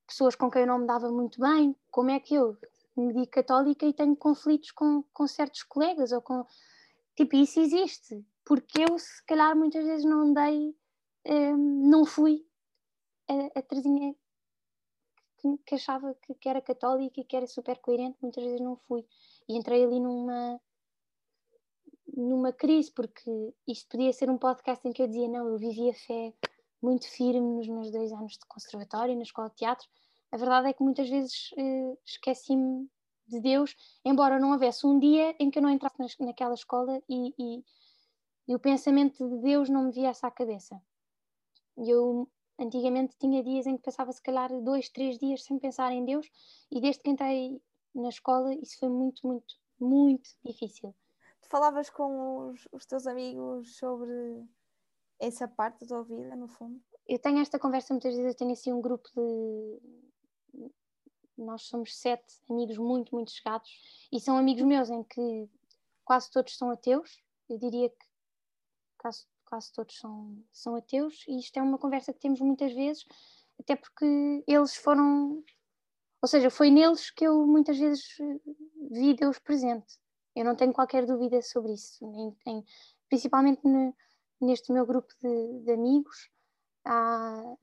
pessoas 0.07 0.35
com 0.35 0.49
quem 0.49 0.61
eu 0.61 0.67
não 0.67 0.79
me 0.79 0.87
dava 0.87 1.11
muito 1.11 1.39
bem, 1.39 1.75
como 1.91 2.09
é 2.09 2.19
que 2.19 2.33
eu 2.33 2.57
me 2.97 3.13
digo 3.13 3.27
católica 3.27 3.85
e 3.85 3.93
tenho 3.93 4.15
conflitos 4.15 4.71
com, 4.71 5.03
com 5.13 5.27
certos 5.27 5.63
colegas 5.63 6.11
ou 6.11 6.21
com 6.21 6.45
tipo, 7.15 7.35
isso 7.35 7.59
existe, 7.59 8.25
porque 8.43 8.81
eu 8.89 8.97
se 8.97 9.23
calhar 9.25 9.55
muitas 9.55 9.85
vezes 9.85 10.05
não 10.05 10.33
dei, 10.33 10.75
um, 11.27 11.89
não 11.89 12.05
fui 12.05 12.45
a, 13.27 13.59
a 13.59 13.61
Terezinha 13.61 14.15
que, 15.37 15.57
que 15.65 15.75
achava 15.75 16.15
que, 16.15 16.33
que, 16.33 16.49
era 16.49 16.61
católica 16.61 17.21
e 17.21 17.23
que 17.23 17.35
era 17.35 17.47
super 17.47 17.77
coerente, 17.79 18.17
muitas 18.21 18.43
vezes 18.43 18.59
não 18.59 18.75
fui. 18.75 19.05
E 19.47 19.57
entrei 19.57 19.83
ali 19.83 19.99
numa, 19.99 20.59
numa 22.15 22.51
crise, 22.51 22.91
porque 22.91 23.53
isto 23.67 23.87
podia 23.89 24.11
ser 24.13 24.29
um 24.29 24.37
podcast 24.37 24.87
em 24.87 24.91
que 24.91 25.01
eu 25.01 25.07
dizia: 25.07 25.27
não, 25.27 25.47
eu 25.47 25.57
vivia 25.57 25.93
fé 25.93 26.33
muito 26.81 27.09
firme 27.09 27.39
nos 27.39 27.67
meus 27.67 27.91
dois 27.91 28.11
anos 28.11 28.33
de 28.33 28.45
conservatório, 28.47 29.15
na 29.15 29.23
escola 29.23 29.49
de 29.49 29.55
teatro. 29.55 29.87
A 30.31 30.37
verdade 30.37 30.69
é 30.69 30.73
que 30.73 30.83
muitas 30.83 31.09
vezes 31.09 31.49
eh, 31.57 31.97
esqueci-me 32.05 32.89
de 33.27 33.39
Deus, 33.39 33.75
embora 34.03 34.39
não 34.39 34.51
houvesse 34.51 34.85
um 34.85 34.99
dia 34.99 35.35
em 35.39 35.51
que 35.51 35.59
eu 35.59 35.63
não 35.63 35.69
entrasse 35.69 35.97
naquela 36.19 36.53
escola 36.53 37.01
e, 37.07 37.33
e, 37.37 37.63
e 38.47 38.55
o 38.55 38.59
pensamento 38.59 39.27
de 39.27 39.37
Deus 39.41 39.69
não 39.69 39.85
me 39.85 39.91
viesse 39.91 40.25
à 40.25 40.31
cabeça. 40.31 40.81
Eu 41.77 42.29
antigamente 42.59 43.15
tinha 43.17 43.43
dias 43.43 43.65
em 43.67 43.77
que 43.77 43.83
passava 43.83 44.11
se 44.11 44.21
calhar 44.21 44.49
dois, 44.61 44.89
três 44.89 45.17
dias 45.17 45.43
sem 45.43 45.57
pensar 45.59 45.91
em 45.91 46.03
Deus 46.05 46.29
e 46.71 46.81
desde 46.81 47.01
que 47.01 47.09
entrei 47.09 47.61
na 47.93 48.09
escola 48.09 48.53
isso 48.53 48.77
foi 48.79 48.89
muito, 48.89 49.25
muito, 49.25 49.55
muito 49.79 50.29
difícil 50.43 50.93
falavas 51.49 51.89
com 51.89 52.49
os, 52.49 52.67
os 52.71 52.85
teus 52.85 53.07
amigos 53.07 53.75
sobre 53.75 54.47
essa 55.19 55.47
parte 55.47 55.81
da 55.81 55.87
tua 55.87 56.03
vida, 56.03 56.35
no 56.35 56.47
fundo? 56.47 56.81
Eu 57.07 57.19
tenho 57.19 57.39
esta 57.39 57.59
conversa 57.59 57.93
muitas 57.93 58.15
vezes, 58.15 58.31
eu 58.31 58.37
tenho 58.37 58.51
assim 58.51 58.71
um 58.71 58.81
grupo 58.81 59.09
de. 59.13 60.71
Nós 61.37 61.63
somos 61.63 61.97
sete 61.97 62.39
amigos 62.49 62.77
muito, 62.77 63.15
muito 63.15 63.31
chegados 63.31 63.69
e 64.11 64.19
são 64.19 64.37
amigos 64.37 64.63
meus 64.63 64.89
em 64.89 65.03
que 65.03 65.49
quase 66.03 66.29
todos 66.29 66.57
são 66.57 66.69
ateus. 66.69 67.23
Eu 67.49 67.57
diria 67.57 67.89
que 67.89 68.05
quase, 68.97 69.25
quase 69.45 69.71
todos 69.71 69.97
são, 69.97 70.37
são 70.51 70.75
ateus 70.75 71.23
e 71.27 71.39
isto 71.39 71.57
é 71.57 71.61
uma 71.61 71.77
conversa 71.77 72.13
que 72.13 72.19
temos 72.19 72.41
muitas 72.41 72.73
vezes, 72.73 73.05
até 73.59 73.75
porque 73.75 74.43
eles 74.45 74.75
foram. 74.75 75.43
Ou 76.21 76.27
seja, 76.27 76.49
foi 76.49 76.69
neles 76.69 77.09
que 77.09 77.25
eu 77.25 77.47
muitas 77.47 77.79
vezes 77.79 78.17
vi 78.91 79.13
Deus 79.13 79.39
presente. 79.39 79.97
Eu 80.39 80.45
não 80.45 80.55
tenho 80.55 80.71
qualquer 80.71 81.05
dúvida 81.05 81.41
sobre 81.41 81.73
isso, 81.73 82.01
em, 82.01 82.33
em, 82.47 82.65
principalmente 83.09 83.59
ne, 83.67 83.93
neste 84.39 84.71
meu 84.71 84.85
grupo 84.85 85.13
de, 85.21 85.65
de 85.65 85.71
amigos. 85.73 86.31
Há, 86.85 87.57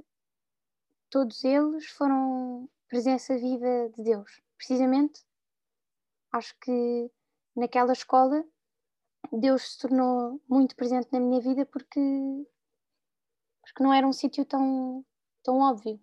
todos 1.09 1.43
eles 1.43 1.87
foram 1.87 2.69
presença 2.87 3.35
viva 3.39 3.89
de 3.97 4.03
Deus. 4.03 4.43
Precisamente, 4.59 5.25
acho 6.31 6.55
que 6.61 7.11
naquela 7.57 7.95
escola 7.95 8.45
Deus 9.33 9.73
se 9.73 9.79
tornou 9.79 10.39
muito 10.47 10.77
presente 10.77 11.09
na 11.11 11.19
minha 11.19 11.41
vida 11.41 11.65
porque, 11.65 11.99
porque 13.63 13.83
não 13.83 13.95
era 13.95 14.07
um 14.07 14.13
sítio 14.13 14.45
tão, 14.45 15.03
tão 15.43 15.61
óbvio. 15.61 15.99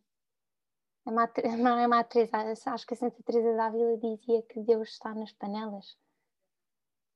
A 1.05 1.11
Madre, 1.11 1.43
Teresa, 2.09 2.71
acho 2.71 2.87
que 2.87 2.95
a 2.95 2.97
Santa 2.97 3.21
Teresa 3.21 3.55
da 3.55 3.67
Ávila 3.67 3.95
dizia 3.95 4.41
que 4.41 4.59
Deus 4.59 4.89
está 4.89 5.13
nas 5.13 5.31
panelas 5.33 6.01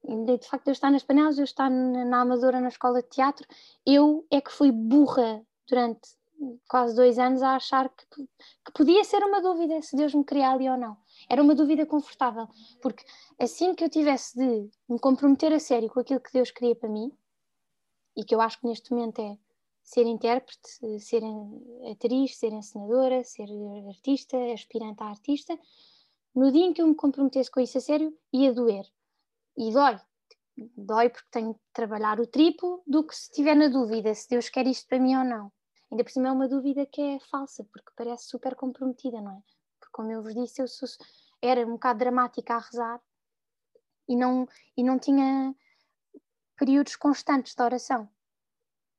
de 0.07 0.47
facto 0.47 0.67
eu 0.67 0.71
estar 0.71 0.89
nas 0.89 1.03
panelas, 1.03 1.37
eu 1.37 1.43
estar 1.43 1.69
na, 1.69 2.21
Amadora 2.21 2.61
na 2.61 2.69
escola 2.69 3.01
de 3.01 3.09
teatro, 3.09 3.45
eu 3.85 4.25
é 4.31 4.39
que 4.39 4.51
fui 4.51 4.71
burra 4.71 5.45
durante 5.67 6.15
quase 6.67 6.95
dois 6.95 7.19
anos 7.19 7.41
a 7.41 7.55
achar 7.55 7.89
que, 7.89 8.05
que 8.15 8.71
podia 8.73 9.03
ser 9.03 9.23
uma 9.23 9.41
dúvida 9.41 9.81
se 9.81 9.95
Deus 9.95 10.13
me 10.13 10.23
queria 10.23 10.51
ali 10.51 10.69
ou 10.69 10.77
não. 10.77 10.95
Era 11.29 11.41
uma 11.41 11.53
dúvida 11.53 11.85
confortável, 11.85 12.47
porque 12.81 13.03
assim 13.39 13.75
que 13.75 13.83
eu 13.83 13.89
tivesse 13.89 14.37
de 14.37 14.69
me 14.87 14.99
comprometer 14.99 15.51
a 15.51 15.59
sério 15.59 15.89
com 15.89 15.99
aquilo 15.99 16.21
que 16.21 16.31
Deus 16.31 16.51
queria 16.51 16.75
para 16.75 16.89
mim, 16.89 17.11
e 18.15 18.23
que 18.23 18.33
eu 18.33 18.41
acho 18.41 18.59
que 18.59 18.67
neste 18.67 18.91
momento 18.91 19.19
é 19.19 19.37
ser 19.83 20.05
intérprete, 20.05 20.99
ser 20.99 21.21
atriz, 21.91 22.37
ser 22.37 22.53
encenadora, 22.53 23.23
ser 23.23 23.47
artista, 23.87 24.37
aspirante 24.53 25.03
a 25.03 25.07
artista, 25.07 25.57
no 26.33 26.51
dia 26.51 26.65
em 26.65 26.73
que 26.73 26.81
eu 26.81 26.87
me 26.87 26.95
comprometesse 26.95 27.51
com 27.51 27.59
isso 27.59 27.77
a 27.77 27.81
sério, 27.81 28.15
ia 28.31 28.53
doer 28.53 28.85
e 29.57 29.71
dói. 29.71 29.99
dói 30.75 31.09
porque 31.09 31.27
tenho 31.31 31.53
de 31.53 31.59
trabalhar 31.73 32.19
o 32.19 32.27
triplo 32.27 32.83
do 32.85 33.05
que 33.05 33.15
se 33.15 33.23
estiver 33.23 33.55
na 33.55 33.67
dúvida 33.67 34.13
se 34.13 34.29
Deus 34.29 34.49
quer 34.49 34.67
isto 34.67 34.87
para 34.87 34.99
mim 34.99 35.15
ou 35.15 35.23
não. 35.23 35.51
Ainda 35.91 36.03
por 36.03 36.11
cima 36.11 36.27
é 36.27 36.31
uma 36.31 36.47
dúvida 36.47 36.85
que 36.85 37.01
é 37.01 37.19
falsa, 37.19 37.63
porque 37.71 37.91
parece 37.95 38.27
super 38.27 38.55
comprometida, 38.55 39.21
não 39.21 39.31
é? 39.31 39.41
Porque, 39.79 39.91
como 39.91 40.11
eu 40.11 40.21
vos 40.21 40.35
disse, 40.35 40.61
eu 40.61 40.67
sou, 40.67 40.87
era 41.41 41.65
um 41.65 41.71
bocado 41.71 41.99
dramática 41.99 42.55
a 42.55 42.59
rezar 42.59 43.01
e 44.07 44.15
não, 44.15 44.47
e 44.75 44.83
não 44.83 44.99
tinha 44.99 45.55
períodos 46.57 46.95
constantes 46.95 47.55
de 47.55 47.61
oração. 47.61 48.09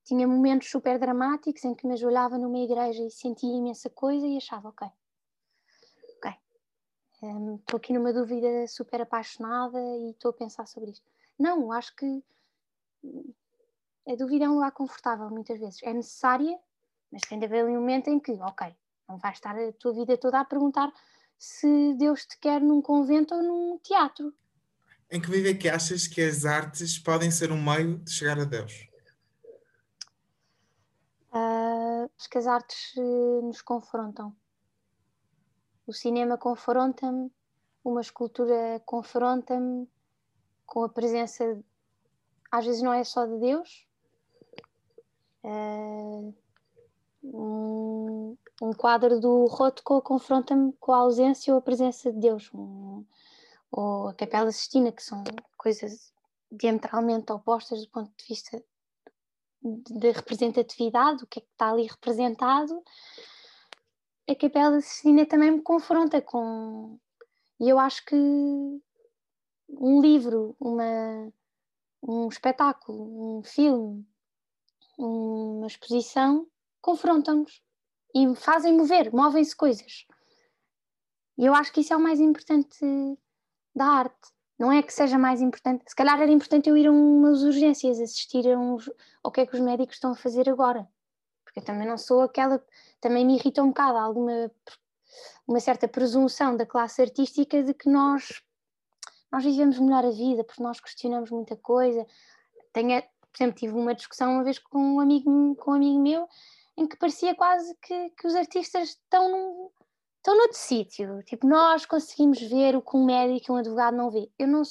Tinha 0.04 0.26
momentos 0.26 0.70
super 0.70 0.98
dramáticos 0.98 1.64
em 1.64 1.74
que 1.74 1.86
me 1.86 1.92
ajoelhava 1.92 2.38
numa 2.38 2.58
igreja 2.58 3.02
e 3.04 3.10
sentia 3.10 3.54
imensa 3.54 3.90
coisa 3.90 4.26
e 4.26 4.38
achava, 4.38 4.70
ok, 4.70 4.88
estou 7.22 7.30
um, 7.30 7.76
aqui 7.76 7.92
numa 7.92 8.12
dúvida 8.12 8.66
super 8.68 9.00
apaixonada 9.00 9.78
e 9.78 10.10
estou 10.10 10.30
a 10.30 10.34
pensar 10.34 10.66
sobre 10.66 10.90
isto. 10.90 11.04
Não, 11.38 11.72
acho 11.72 11.94
que 11.96 12.22
a 14.08 14.14
dúvida 14.16 14.44
é 14.44 14.48
um 14.48 14.54
lugar 14.54 14.72
confortável 14.72 15.28
muitas 15.28 15.58
vezes. 15.58 15.82
É 15.82 15.92
necessária, 15.92 16.58
mas 17.10 17.22
tem 17.22 17.38
de 17.38 17.44
haver 17.44 17.64
ali 17.64 17.76
um 17.76 17.80
momento 17.80 18.08
em 18.08 18.20
que, 18.20 18.32
ok, 18.32 18.74
não 19.08 19.18
vais 19.18 19.36
estar 19.36 19.56
a 19.56 19.72
tua 19.72 19.92
vida 19.92 20.16
toda 20.16 20.40
a 20.40 20.44
perguntar 20.44 20.92
se 21.36 21.94
Deus 21.94 22.24
te 22.24 22.38
quer 22.38 22.60
num 22.60 22.80
convento 22.80 23.34
ou 23.34 23.42
num 23.42 23.78
teatro. 23.78 24.32
Em 25.10 25.20
que 25.20 25.30
medida 25.30 25.50
é 25.50 25.54
que 25.54 25.68
achas 25.68 26.06
que 26.06 26.20
as 26.20 26.44
artes 26.44 26.98
podem 26.98 27.30
ser 27.30 27.50
um 27.50 27.62
meio 27.62 27.98
de 27.98 28.10
chegar 28.10 28.38
a 28.38 28.44
Deus? 28.44 28.88
Uh, 31.32 32.10
acho 32.18 32.28
que 32.30 32.38
as 32.38 32.46
artes 32.46 32.94
uh, 32.96 33.42
nos 33.42 33.62
confrontam. 33.62 34.34
O 35.88 35.92
cinema 35.94 36.36
confronta-me, 36.36 37.32
uma 37.82 38.02
escultura 38.02 38.78
confronta-me 38.84 39.88
com 40.66 40.84
a 40.84 40.88
presença, 40.90 41.58
às 42.52 42.66
vezes 42.66 42.82
não 42.82 42.92
é 42.92 43.02
só 43.04 43.24
de 43.24 43.38
Deus, 43.38 43.88
uh, 45.44 46.34
um, 47.24 48.36
um, 48.60 48.72
quadro 48.74 49.18
do 49.18 49.46
Rothko 49.46 50.02
confronta-me 50.02 50.74
com 50.74 50.92
a 50.92 50.98
ausência 50.98 51.54
ou 51.54 51.58
a 51.58 51.62
presença 51.62 52.12
de 52.12 52.18
Deus. 52.18 52.50
Um, 52.52 53.02
ou 53.72 54.08
a 54.08 54.14
Capela 54.14 54.52
Sistina, 54.52 54.92
que 54.92 55.02
são 55.02 55.24
coisas 55.56 56.12
diametralmente 56.52 57.32
opostas 57.32 57.80
do 57.80 57.90
ponto 57.90 58.12
de 58.14 58.26
vista 58.26 58.62
de 59.62 60.10
representatividade, 60.10 61.24
o 61.24 61.26
que 61.26 61.38
é 61.38 61.42
que 61.42 61.48
está 61.50 61.70
ali 61.70 61.86
representado, 61.86 62.82
a 64.28 64.34
Capela 64.34 64.80
Sistina 64.80 65.24
também 65.24 65.50
me 65.50 65.62
confronta 65.62 66.20
com. 66.20 66.98
E 67.58 67.68
eu 67.68 67.78
acho 67.78 68.04
que 68.04 68.14
um 68.14 70.00
livro, 70.00 70.54
uma, 70.60 71.32
um 72.02 72.28
espetáculo, 72.28 73.38
um 73.38 73.42
filme, 73.42 74.06
uma 74.98 75.66
exposição 75.66 76.46
confrontam-nos 76.80 77.62
e 78.14 78.34
fazem 78.36 78.76
mover, 78.76 79.12
movem-se 79.12 79.56
coisas. 79.56 80.06
E 81.36 81.46
eu 81.46 81.54
acho 81.54 81.72
que 81.72 81.80
isso 81.80 81.92
é 81.92 81.96
o 81.96 82.00
mais 82.00 82.20
importante 82.20 82.78
da 83.74 83.84
arte. 83.84 84.32
Não 84.58 84.72
é 84.72 84.82
que 84.82 84.92
seja 84.92 85.16
mais 85.16 85.40
importante. 85.40 85.84
Se 85.88 85.94
calhar 85.94 86.20
era 86.20 86.30
importante 86.30 86.68
eu 86.68 86.76
ir 86.76 86.88
a 86.88 86.92
umas 86.92 87.42
urgências, 87.42 88.00
assistir 88.00 88.50
a 88.52 88.58
uns. 88.58 88.90
ao 89.22 89.30
que 89.30 89.40
é 89.42 89.46
que 89.46 89.54
os 89.54 89.60
médicos 89.60 89.96
estão 89.96 90.12
a 90.12 90.16
fazer 90.16 90.50
agora. 90.50 90.88
Porque 91.44 91.60
eu 91.60 91.64
também 91.64 91.86
não 91.86 91.96
sou 91.96 92.22
aquela. 92.22 92.62
Também 93.00 93.24
me 93.24 93.36
irrita 93.36 93.62
um 93.62 93.68
bocado 93.68 93.98
alguma. 93.98 94.50
uma 95.46 95.60
certa 95.60 95.88
presunção 95.88 96.56
da 96.56 96.66
classe 96.66 97.02
artística 97.02 97.62
de 97.62 97.74
que 97.74 97.88
nós. 97.88 98.42
nós 99.32 99.44
vivemos 99.44 99.78
melhor 99.78 100.04
a 100.04 100.10
vida, 100.10 100.44
porque 100.44 100.62
nós 100.62 100.80
questionamos 100.80 101.30
muita 101.30 101.56
coisa. 101.56 102.06
Tenho, 102.72 103.02
por 103.02 103.36
exemplo, 103.36 103.58
tive 103.58 103.72
uma 103.74 103.94
discussão 103.94 104.32
uma 104.34 104.44
vez 104.44 104.58
com 104.58 104.78
um 104.78 105.00
amigo, 105.00 105.56
com 105.56 105.72
um 105.72 105.74
amigo 105.74 106.00
meu 106.00 106.28
em 106.78 106.86
que 106.86 106.96
parecia 106.96 107.34
quase 107.34 107.74
que, 107.82 108.10
que 108.10 108.26
os 108.26 108.36
artistas 108.36 108.90
estão 108.90 109.28
num, 109.28 109.70
estão 110.18 110.36
noutro 110.36 110.56
sítio. 110.56 111.22
Tipo, 111.24 111.44
nós 111.44 111.84
conseguimos 111.84 112.40
ver 112.40 112.76
o 112.76 112.82
que 112.82 112.96
um 112.96 113.04
médico 113.04 113.50
e 113.50 113.52
um 113.52 113.56
advogado 113.56 113.96
não 113.96 114.10
vê. 114.10 114.30
Eu 114.38 114.46
não 114.46 114.62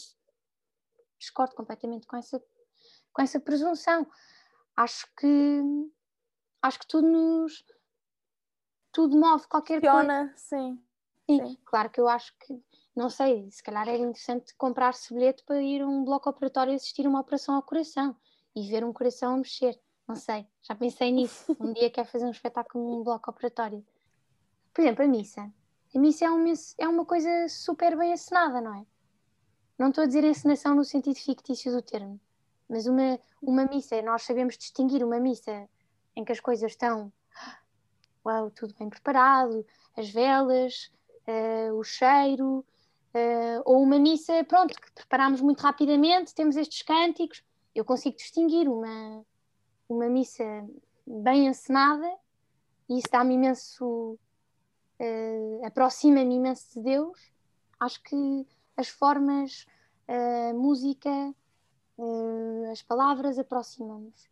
discordo 1.20 1.54
completamente 1.54 2.08
com 2.08 2.16
essa, 2.16 2.42
com 3.12 3.22
essa 3.22 3.42
presunção. 3.42 4.08
Acho 4.74 5.06
que 5.18 5.62
acho 6.62 6.80
que 6.80 6.88
tudo 6.88 7.08
nos 7.08 7.66
tudo 8.98 9.16
move 9.16 9.48
qualquer 9.48 9.80
Funciona, 9.80 10.26
coisa. 10.26 10.34
Sim. 10.38 10.82
sim. 11.30 11.46
Sim, 11.46 11.58
claro 11.64 11.88
que 11.92 12.02
eu 12.02 12.08
acho 12.08 12.36
que 12.40 12.60
não 12.96 13.12
sei, 13.12 13.48
se 13.52 13.62
calhar 13.62 13.88
era 13.88 14.00
interessante 14.00 14.56
comprar-se 14.56 15.14
bilhete 15.14 15.44
para 15.44 15.62
ir 15.62 15.84
a 15.84 15.88
um 15.88 16.04
bloco 16.04 16.28
operatório 16.28 16.74
e 16.74 16.76
assistir 16.76 17.06
uma 17.06 17.20
operação 17.20 17.54
ao 17.54 17.62
coração 17.62 18.16
e 18.56 18.68
ver 18.68 18.84
um 18.84 18.92
coração 18.92 19.36
a 19.36 19.38
mexer. 19.38 19.80
Não 20.08 20.16
sei, 20.16 20.48
já 20.64 20.74
pensei 20.74 21.12
nisso. 21.12 21.46
Um 21.62 21.74
dia 21.74 21.92
quer 21.92 22.06
fazer 22.06 22.26
um 22.26 22.32
espetáculo 22.32 22.90
num 22.90 23.04
bloco 23.04 23.30
operatório. 23.30 23.86
Por 24.74 24.82
exemplo, 24.82 25.06
a 25.06 25.08
missa. 25.08 25.54
A 25.94 26.00
missa 26.00 26.26
é 26.26 26.30
uma, 26.32 26.54
é 26.80 26.88
uma 26.88 27.06
coisa 27.06 27.30
super 27.50 27.96
bem 27.96 28.14
assinada, 28.14 28.60
não 28.60 28.74
é? 28.74 28.86
Não 29.78 29.90
estou 29.90 30.06
a 30.06 30.08
dizer 30.08 30.24
encenação 30.24 30.74
no 30.74 30.84
sentido 30.84 31.20
fictício 31.20 31.72
do 31.72 31.84
termo, 31.84 32.20
mas 32.68 32.88
uma, 32.88 33.20
uma 33.44 33.66
missa, 33.66 34.02
nós 34.02 34.24
sabemos 34.24 34.58
distinguir 34.58 35.04
uma 35.04 35.20
missa 35.20 35.70
em 36.16 36.26
que 36.26 36.32
as 36.32 36.40
coisas 36.40 36.72
estão 36.72 37.14
uau, 38.28 38.52
tudo 38.52 38.76
bem 38.78 38.90
preparado, 38.90 39.66
as 39.96 40.10
velas, 40.10 40.92
uh, 41.28 41.74
o 41.76 41.84
cheiro, 41.84 42.60
uh, 43.14 43.62
ou 43.66 43.82
uma 43.82 43.98
missa, 43.98 44.44
pronto, 44.44 44.76
que 44.76 44.92
preparamos 44.92 45.40
muito 45.40 45.62
rapidamente, 45.62 46.36
temos 46.36 46.58
estes 46.58 46.82
cânticos. 46.82 47.44
Eu 47.74 47.86
consigo 47.86 48.18
distinguir 48.18 48.68
uma, 48.68 49.26
uma 49.88 50.10
missa 50.10 50.44
bem 51.06 51.48
encenada 51.48 52.08
e 52.90 52.98
isso 52.98 53.08
dá-me 53.12 53.36
imenso 53.36 54.20
uh, 55.00 55.66
aproxima-me 55.66 56.36
imenso 56.36 56.74
de 56.74 56.82
Deus. 56.82 57.32
Acho 57.80 58.02
que 58.04 58.46
as 58.76 58.90
formas, 58.90 59.66
a 60.08 60.54
música, 60.54 61.10
as 62.72 62.82
palavras 62.82 63.38
aproximam-nos. 63.40 64.30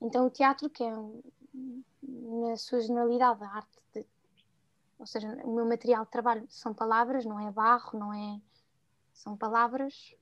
Então 0.00 0.26
o 0.26 0.30
teatro, 0.30 0.70
que 0.70 0.82
é 0.82 0.92
na 2.02 2.56
sua 2.56 2.80
generalidade 2.80 3.42
a 3.42 3.48
arte 3.48 3.78
de, 3.94 4.06
ou 4.98 5.06
seja, 5.06 5.28
o 5.44 5.54
meu 5.54 5.66
material 5.66 6.04
de 6.04 6.10
trabalho 6.10 6.46
são 6.48 6.74
palavras, 6.74 7.24
não 7.24 7.38
é 7.38 7.50
barro, 7.50 7.98
não 7.98 8.12
é 8.12 8.40
são 9.12 9.36
palavras. 9.36 10.14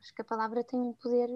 Acho 0.00 0.14
que 0.14 0.22
a 0.22 0.24
palavra 0.24 0.64
tem 0.64 0.80
um 0.80 0.92
poder 0.94 1.28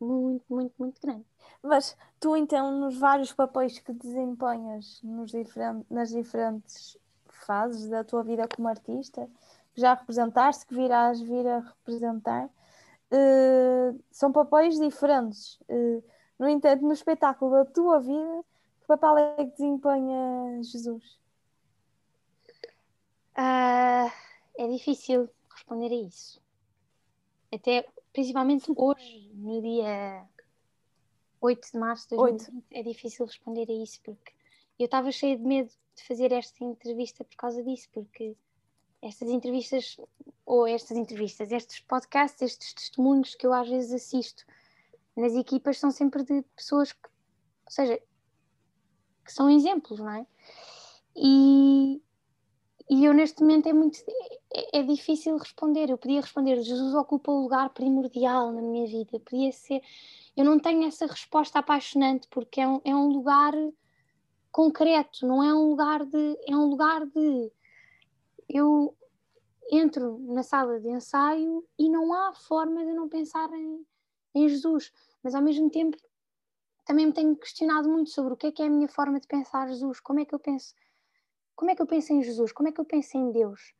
muito, 0.00 0.44
muito, 0.48 0.74
muito 0.78 1.00
grande. 1.00 1.24
Mas 1.62 1.96
tu, 2.20 2.36
então, 2.36 2.78
nos 2.78 2.98
vários 2.98 3.32
papéis 3.32 3.78
que 3.78 3.92
desempenhas 3.92 5.00
nos 5.02 5.30
diferentes, 5.30 5.88
nas 5.90 6.10
diferentes 6.10 6.98
fases 7.28 7.88
da 7.88 8.04
tua 8.04 8.22
vida 8.22 8.46
como 8.48 8.68
artista, 8.68 9.28
que 9.72 9.80
já 9.80 9.94
representaste, 9.94 10.66
que 10.66 10.74
virás 10.74 11.20
vir 11.20 11.46
a 11.46 11.60
representar, 11.60 12.46
uh, 12.46 14.04
são 14.10 14.30
papéis 14.32 14.78
diferentes. 14.78 15.58
Uh, 15.68 16.02
no 16.38 16.48
entanto, 16.48 16.82
no 16.82 16.92
espetáculo 16.92 17.52
da 17.52 17.64
tua 17.64 18.00
vida, 18.00 18.44
que 18.80 18.86
papel 18.86 19.18
é 19.18 19.36
que 19.36 19.52
desempenha 19.52 20.62
Jesus? 20.62 21.18
Uh, 23.36 24.10
é 24.56 24.68
difícil 24.68 25.28
responder 25.50 25.90
a 25.90 26.06
isso. 26.06 26.40
Até 27.52 27.86
principalmente 28.12 28.70
hoje, 28.76 29.30
no 29.34 29.60
dia 29.60 30.24
8 31.40 31.72
de 31.72 31.78
março 31.78 32.08
de 32.08 32.16
2020, 32.16 32.54
8. 32.54 32.64
é 32.70 32.82
difícil 32.82 33.26
responder 33.26 33.66
a 33.68 33.72
isso, 33.72 34.00
porque 34.02 34.32
eu 34.78 34.86
estava 34.86 35.10
cheia 35.12 35.36
de 35.36 35.42
medo 35.42 35.70
de 35.96 36.02
fazer 36.04 36.32
esta 36.32 36.64
entrevista 36.64 37.24
por 37.24 37.36
causa 37.36 37.62
disso, 37.62 37.88
porque 37.92 38.36
estas 39.02 39.28
entrevistas, 39.28 39.96
ou 40.46 40.66
estas 40.66 40.96
entrevistas, 40.96 41.52
estes 41.52 41.80
podcasts, 41.80 42.40
estes 42.40 42.72
testemunhos 42.72 43.34
que 43.34 43.46
eu 43.46 43.52
às 43.52 43.68
vezes 43.68 43.92
assisto 43.92 44.44
nas 45.16 45.34
equipas 45.34 45.78
são 45.78 45.90
sempre 45.90 46.24
de 46.24 46.42
pessoas 46.56 46.92
que, 46.92 47.08
ou 47.66 47.70
seja, 47.70 48.00
que 49.24 49.32
são 49.32 49.50
exemplos, 49.50 49.98
não 49.98 50.10
é? 50.10 50.26
E, 51.16 52.02
e 52.90 53.04
eu 53.04 53.14
neste 53.14 53.40
momento 53.40 53.68
é 53.68 53.72
muito 53.72 53.98
é, 54.52 54.80
é, 54.80 54.82
difícil 54.82 55.36
responder. 55.36 55.88
Eu 55.88 55.98
podia 55.98 56.20
responder, 56.20 56.62
Jesus 56.62 56.94
ocupa 56.94 57.32
o 57.32 57.42
lugar 57.42 57.70
primordial 57.70 58.52
na 58.52 58.60
minha 58.60 58.86
vida. 58.86 59.18
Podia 59.20 59.52
ser. 59.52 59.80
Eu 60.36 60.44
não 60.44 60.58
tenho 60.58 60.86
essa 60.86 61.06
resposta 61.06 61.58
apaixonante 61.58 62.28
porque 62.28 62.60
é 62.60 62.68
um, 62.68 62.80
é 62.84 62.94
um 62.94 63.08
lugar 63.08 63.52
concreto, 64.50 65.26
não 65.26 65.42
é 65.42 65.54
um 65.54 65.70
lugar 65.70 66.04
de. 66.04 66.38
É 66.46 66.56
um 66.56 66.66
lugar 66.66 67.06
de. 67.06 67.52
Eu 68.48 68.94
entro 69.70 70.18
na 70.18 70.42
sala 70.42 70.78
de 70.78 70.88
ensaio 70.88 71.64
e 71.78 71.88
não 71.88 72.12
há 72.12 72.34
forma 72.34 72.84
de 72.84 72.92
não 72.92 73.08
pensar 73.08 73.50
em, 73.54 73.84
em 74.34 74.48
Jesus, 74.48 74.92
mas 75.22 75.34
ao 75.34 75.42
mesmo 75.42 75.70
tempo 75.70 75.96
também 76.84 77.06
me 77.06 77.12
tenho 77.12 77.36
questionado 77.36 77.88
muito 77.88 78.10
sobre 78.10 78.34
o 78.34 78.36
que 78.36 78.48
é 78.48 78.52
que 78.52 78.62
é 78.62 78.66
a 78.66 78.70
minha 78.70 78.88
forma 78.88 79.18
de 79.18 79.26
pensar 79.26 79.68
Jesus, 79.68 80.00
como 80.00 80.20
é 80.20 80.24
que 80.24 80.34
eu 80.34 80.38
penso 80.38 80.74
como 81.54 81.70
é 81.70 81.74
que 81.74 81.82
eu 81.82 81.86
penso 81.86 82.12
em 82.12 82.22
Jesus? 82.22 82.52
Como 82.52 82.68
é 82.68 82.72
que 82.72 82.80
eu 82.80 82.84
penso 82.84 83.16
em 83.16 83.30
Deus? 83.30 83.72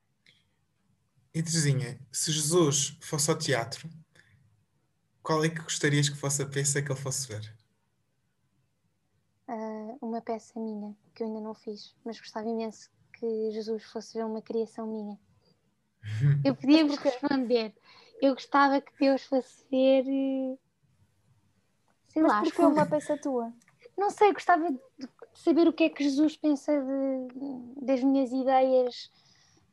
E 1.35 1.43
Terezinha, 1.43 1.99
se 2.13 2.31
Jesus 2.31 2.97
fosse 3.01 3.29
ao 3.29 3.37
teatro, 3.37 3.91
qual 5.23 5.45
é 5.45 5.49
que 5.49 5.61
gostarias 5.61 6.09
que 6.09 6.17
fosse 6.17 6.43
a 6.43 6.47
peça 6.47 6.81
que 6.81 6.93
ele 6.93 7.01
fosse 7.01 7.27
ver? 7.27 7.53
Uh, 9.49 9.99
uma 10.01 10.21
peça 10.23 10.59
minha, 10.61 10.97
que 11.15 11.23
eu 11.23 11.27
ainda 11.27 11.41
não 11.41 11.55
fiz, 11.55 11.95
mas 12.05 12.19
gostava 12.19 12.49
imenso 12.49 12.89
que 13.13 13.51
Jesus 13.51 13.83
fosse 13.85 14.15
ver 14.15 14.25
uma 14.25 14.41
criação 14.41 14.87
minha. 14.87 15.19
Eu 16.45 16.55
podia-vos 16.55 16.97
responder. 16.99 17.75
Eu 18.21 18.35
gostava 18.35 18.81
que 18.81 18.93
Deus 18.99 19.23
fosse 19.25 19.65
ver. 19.71 20.05
Sei 22.09 22.23
mas 22.23 22.33
lá. 22.33 22.43
Porque 22.43 22.63
uma 22.63 22.87
peça 22.87 23.17
tua? 23.19 23.53
Não 23.97 24.11
sei, 24.11 24.33
gostava 24.33 24.71
de 24.71 25.09
saber 25.35 25.69
o 25.69 25.73
que 25.73 25.85
é 25.85 25.89
que 25.89 26.03
Jesus 26.03 26.37
pensa 26.37 26.73
de, 26.73 27.85
das 27.85 28.03
minhas 28.03 28.33
ideias, 28.33 29.11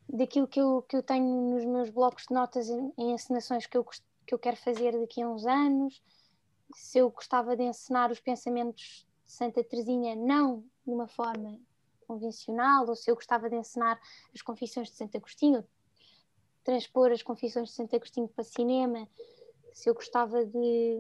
daquilo 0.08 0.48
que 0.48 0.60
eu, 0.60 0.84
que 0.88 0.96
eu 0.96 1.04
tenho 1.04 1.26
nos 1.26 1.66
meus 1.66 1.90
blocos 1.90 2.26
de 2.28 2.34
notas 2.34 2.70
em, 2.70 2.94
em 2.98 3.14
encenações 3.14 3.66
que 3.66 3.78
eu, 3.78 3.84
que 4.26 4.34
eu 4.34 4.40
quero 4.40 4.58
fazer 4.58 5.00
daqui 5.00 5.22
a 5.22 5.28
uns 5.28 5.46
anos. 5.46 6.04
Se 6.76 7.00
eu 7.00 7.10
gostava 7.10 7.56
de 7.56 7.64
encenar 7.64 8.12
os 8.12 8.20
pensamentos 8.20 9.08
de 9.26 9.32
Santa 9.32 9.64
Teresinha, 9.64 10.16
não 10.16 10.64
de 10.86 10.94
uma 10.94 11.08
forma 11.08 11.60
convencional, 12.08 12.88
ou 12.88 12.96
se 12.96 13.10
eu 13.10 13.16
gostava 13.16 13.50
de 13.50 13.56
ensinar 13.56 14.00
as 14.34 14.42
confissões 14.42 14.90
de 14.90 14.96
Santo 14.96 15.18
Agostinho, 15.18 15.66
transpor 16.64 17.12
as 17.12 17.22
confissões 17.22 17.70
de 17.70 17.76
Santo 17.76 17.96
Agostinho 17.96 18.28
para 18.28 18.44
cinema, 18.44 19.08
se 19.74 19.90
eu 19.90 19.94
gostava 19.94 20.46
de, 20.46 21.00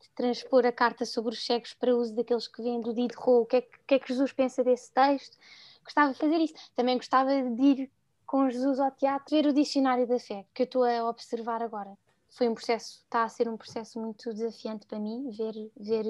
de, 0.00 0.10
transpor 0.14 0.64
a 0.66 0.72
carta 0.72 1.04
sobre 1.04 1.34
os 1.34 1.44
cegos 1.44 1.74
para 1.74 1.94
uso 1.94 2.14
daqueles 2.14 2.48
que 2.48 2.62
vêm 2.62 2.80
do 2.80 2.94
Diderot, 2.94 3.30
o 3.30 3.46
que, 3.46 3.56
é 3.56 3.60
que, 3.62 3.94
é 3.94 3.98
que 3.98 4.08
Jesus 4.08 4.32
pensa 4.32 4.64
desse 4.64 4.92
texto, 4.92 5.36
gostava 5.82 6.12
de 6.12 6.18
fazer 6.18 6.36
isso. 6.36 6.54
Também 6.74 6.96
gostava 6.96 7.30
de 7.30 7.62
ir 7.62 7.90
com 8.26 8.48
Jesus 8.48 8.80
ao 8.80 8.90
teatro, 8.90 9.36
ver 9.36 9.46
o 9.46 9.52
dicionário 9.52 10.06
da 10.06 10.18
fé, 10.18 10.46
que 10.54 10.62
eu 10.62 10.64
estou 10.64 10.84
a 10.84 11.08
observar 11.08 11.62
agora 11.62 11.96
foi 12.34 12.48
um 12.48 12.54
processo, 12.54 13.00
está 13.04 13.22
a 13.22 13.28
ser 13.28 13.48
um 13.48 13.56
processo 13.56 14.00
muito 14.00 14.34
desafiante 14.34 14.86
para 14.86 14.98
mim, 14.98 15.30
ver, 15.30 15.54
ver 15.76 16.04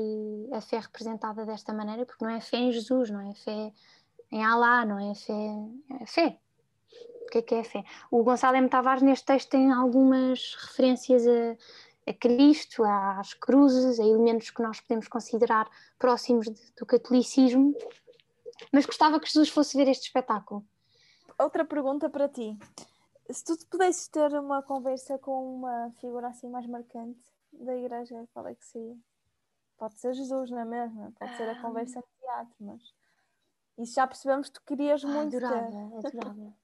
a 0.53 0.61
fé 0.61 0.79
representada 0.79 1.45
desta 1.45 1.73
maneira, 1.73 2.07
porque 2.07 2.25
não 2.25 2.31
é 2.31 2.41
fé 2.41 2.57
em 2.57 2.73
Jesus, 2.73 3.11
não 3.11 3.21
é 3.21 3.35
fé 3.35 3.73
em 4.33 4.43
Alá, 4.43 4.87
não 4.87 4.99
é 4.99 5.15
fé. 5.15 5.55
É 6.01 6.07
fé. 6.07 6.41
O 7.25 7.31
que 7.31 7.39
é 7.39 7.43
que 7.43 7.55
é 7.55 7.65
fé? 7.65 7.85
O 8.11 8.23
Gonçalo 8.23 8.57
M. 8.57 8.69
Tavares, 8.69 9.03
neste 9.03 9.27
texto, 9.27 9.51
tem 9.51 9.73
algumas 9.73 10.57
referências 10.61 11.27
a, 11.27 12.11
a 12.11 12.15
Cristo, 12.15 12.85
às 12.85 13.35
cruzes, 13.35 13.99
a 13.99 14.05
elementos 14.05 14.51
que 14.51 14.63
nós 14.63 14.81
podemos 14.81 15.09
considerar 15.09 15.69
próximos 15.99 16.47
de, 16.47 16.73
do 16.79 16.87
catolicismo, 16.87 17.75
mas 18.73 18.87
gostava 18.87 19.19
que 19.19 19.27
Jesus 19.27 19.49
fosse 19.49 19.77
ver 19.77 19.89
este 19.89 20.07
espetáculo. 20.07 20.65
Outra 21.39 21.65
pergunta 21.65 22.09
para 22.09 22.29
ti 22.29 22.57
se 23.31 23.45
tu 23.45 23.57
pudesses 23.69 24.09
ter 24.09 24.33
uma 24.35 24.63
conversa 24.63 25.19
com 25.19 25.57
uma 25.57 25.91
figura 26.01 26.29
assim 26.29 26.49
mais 26.49 26.67
marcante 26.67 27.21
da 27.53 27.75
igreja, 27.75 28.27
qual 28.33 28.47
é 28.49 28.55
que 28.55 28.65
seria? 28.65 28.97
Pode 29.79 29.99
ser 29.99 30.13
Jesus, 30.15 30.51
não 30.51 30.59
é 30.59 30.65
mesmo? 30.65 31.13
Pode 31.13 31.37
ser 31.37 31.49
a 31.49 31.61
conversa 31.61 32.01
no 32.01 32.21
teatro, 32.21 32.55
mas 32.61 32.95
isso 33.79 33.95
já 33.95 34.07
percebemos 34.07 34.49
que 34.49 34.55
tu 34.55 34.63
querias 34.65 35.05
ah, 35.05 35.09
muito 35.09 35.37
adorava, 35.37 35.71
ter. 35.71 36.07
Adorava. 36.07 36.55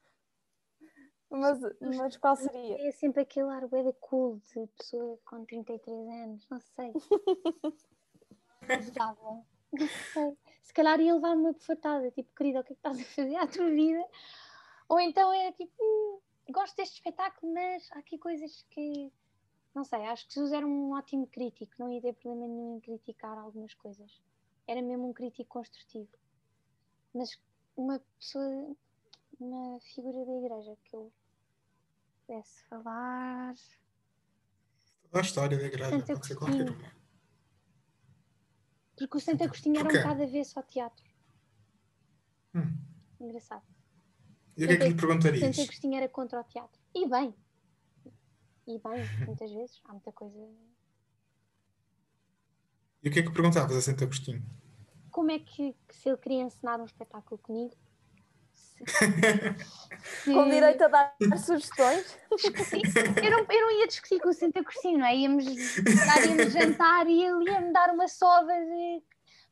mas, 1.30 1.60
mas 1.80 2.16
qual 2.16 2.34
seria? 2.34 2.88
É 2.88 2.90
sempre 2.90 3.22
aquele 3.22 3.48
ar 3.50 3.66
de 3.68 3.92
cool 4.00 4.40
de 4.52 4.66
pessoa 4.76 5.18
com 5.24 5.44
33 5.44 6.08
anos, 6.08 6.46
não 6.50 6.60
sei. 6.60 6.92
Não 9.72 9.88
sei. 10.12 10.36
Se 10.62 10.72
calhar 10.72 11.00
ia 11.00 11.14
levar 11.14 11.36
uma 11.36 11.52
bufatada, 11.52 12.10
tipo, 12.10 12.34
querida, 12.34 12.60
o 12.60 12.64
que 12.64 12.72
é 12.72 12.74
que 12.74 12.78
estás 12.78 13.00
a 13.00 13.04
fazer 13.04 13.36
à 13.36 13.46
tua 13.46 13.70
vida? 13.70 14.04
Ou 14.88 15.00
então 15.00 15.32
era 15.32 15.52
tipo, 15.52 15.72
hum, 15.80 16.18
gosto 16.50 16.76
deste 16.76 16.96
espetáculo, 16.96 17.52
mas 17.52 17.88
há 17.92 17.98
aqui 17.98 18.18
coisas 18.18 18.64
que. 18.70 19.12
Não 19.72 19.84
sei, 19.84 20.00
acho 20.06 20.26
que 20.26 20.34
Jesus 20.34 20.52
era 20.52 20.66
um 20.66 20.92
ótimo 20.92 21.28
crítico, 21.28 21.72
não 21.78 21.88
ia 21.88 22.00
ter 22.00 22.12
problema 22.14 22.48
nenhum 22.48 22.76
em 22.76 22.80
criticar 22.80 23.38
algumas 23.38 23.72
coisas. 23.74 24.20
Era 24.66 24.82
mesmo 24.82 25.08
um 25.08 25.12
crítico 25.12 25.48
construtivo. 25.48 26.10
Mas 27.14 27.40
uma 27.76 28.00
pessoa, 28.18 28.76
uma 29.38 29.78
figura 29.80 30.24
da 30.24 30.32
igreja 30.32 30.76
que 30.84 30.96
eu 30.96 31.12
pudesse 32.30 32.64
falar. 32.68 33.54
Toda 35.02 35.18
a 35.18 35.20
história 35.20 35.58
da 35.58 35.66
igreja, 35.66 35.90
pode 35.90 36.26
ser 36.26 36.36
qualquer 36.36 36.70
uma. 36.70 36.92
Porque 38.96 39.16
o 39.16 39.20
Santo 39.20 39.42
Agostinho 39.42 39.80
era 39.80 39.88
um 39.88 39.92
bocado 39.92 40.22
avesso 40.22 40.58
ao 40.58 40.64
teatro. 40.64 41.04
Hum. 42.54 42.76
Engraçado. 43.18 43.64
E 44.56 44.64
o 44.64 44.68
que 44.68 44.74
é 44.74 44.76
que 44.76 44.88
lhe 44.88 44.94
perguntarias? 44.94 45.56
Santo 45.56 45.62
Agostinho 45.62 45.96
era 45.96 46.08
contra 46.08 46.40
o 46.40 46.44
teatro. 46.44 46.80
E 46.94 47.08
bem. 47.08 47.34
E 48.66 48.78
bem, 48.78 49.26
muitas 49.26 49.50
vezes. 49.50 49.80
Há 49.84 49.92
muita 49.92 50.12
coisa. 50.12 50.36
E 53.02 53.08
o 53.08 53.12
que 53.12 53.18
é 53.18 53.22
que 53.22 53.32
perguntavas 53.32 53.76
a 53.76 53.80
Santo 53.80 54.04
Agostinho? 54.04 54.44
Como 55.10 55.32
é 55.32 55.38
que, 55.40 55.74
se 55.88 56.08
ele 56.08 56.18
queria 56.18 56.42
ensinar 56.42 56.78
um 56.78 56.84
espetáculo 56.84 57.38
comigo? 57.38 57.74
Se... 60.02 60.32
Com 60.32 60.48
direito 60.48 60.84
a 60.84 60.88
dar 60.88 61.14
sugestões? 61.38 62.18
Sim, 62.38 62.82
eu 63.22 63.30
não, 63.30 63.40
eu 63.40 63.60
não 63.60 63.80
ia 63.80 63.86
discutir 63.86 64.18
com 64.20 64.30
o 64.30 64.32
Santo 64.32 64.58
Agostinho, 64.58 64.98
não 64.98 65.06
é? 65.06 65.14
Íamos, 65.16 65.44
íamos 65.46 66.52
jantar 66.52 67.06
e 67.06 67.22
ele 67.22 67.50
ia-me 67.50 67.72
dar 67.72 67.90
uma 67.90 68.08
sova 68.08 68.52
de 68.52 69.02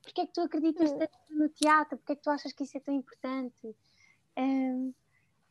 porque 0.02 0.22
é 0.22 0.26
que 0.26 0.32
tu 0.32 0.40
acreditas 0.40 0.90
no 1.30 1.48
teatro, 1.50 1.98
porque 1.98 2.12
é 2.12 2.16
que 2.16 2.22
tu 2.22 2.30
achas 2.30 2.52
que 2.52 2.64
isso 2.64 2.76
é 2.76 2.80
tão 2.80 2.94
importante? 2.94 3.76
Um, 4.36 4.94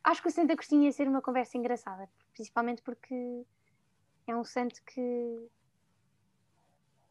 acho 0.02 0.20
que 0.20 0.28
o 0.28 0.32
Santo 0.32 0.52
Agostinho 0.52 0.82
ia 0.82 0.92
ser 0.92 1.06
uma 1.06 1.22
conversa 1.22 1.56
engraçada, 1.56 2.08
principalmente 2.32 2.82
porque 2.82 3.44
é 4.26 4.34
um 4.34 4.44
santo 4.44 4.82
que 4.84 5.48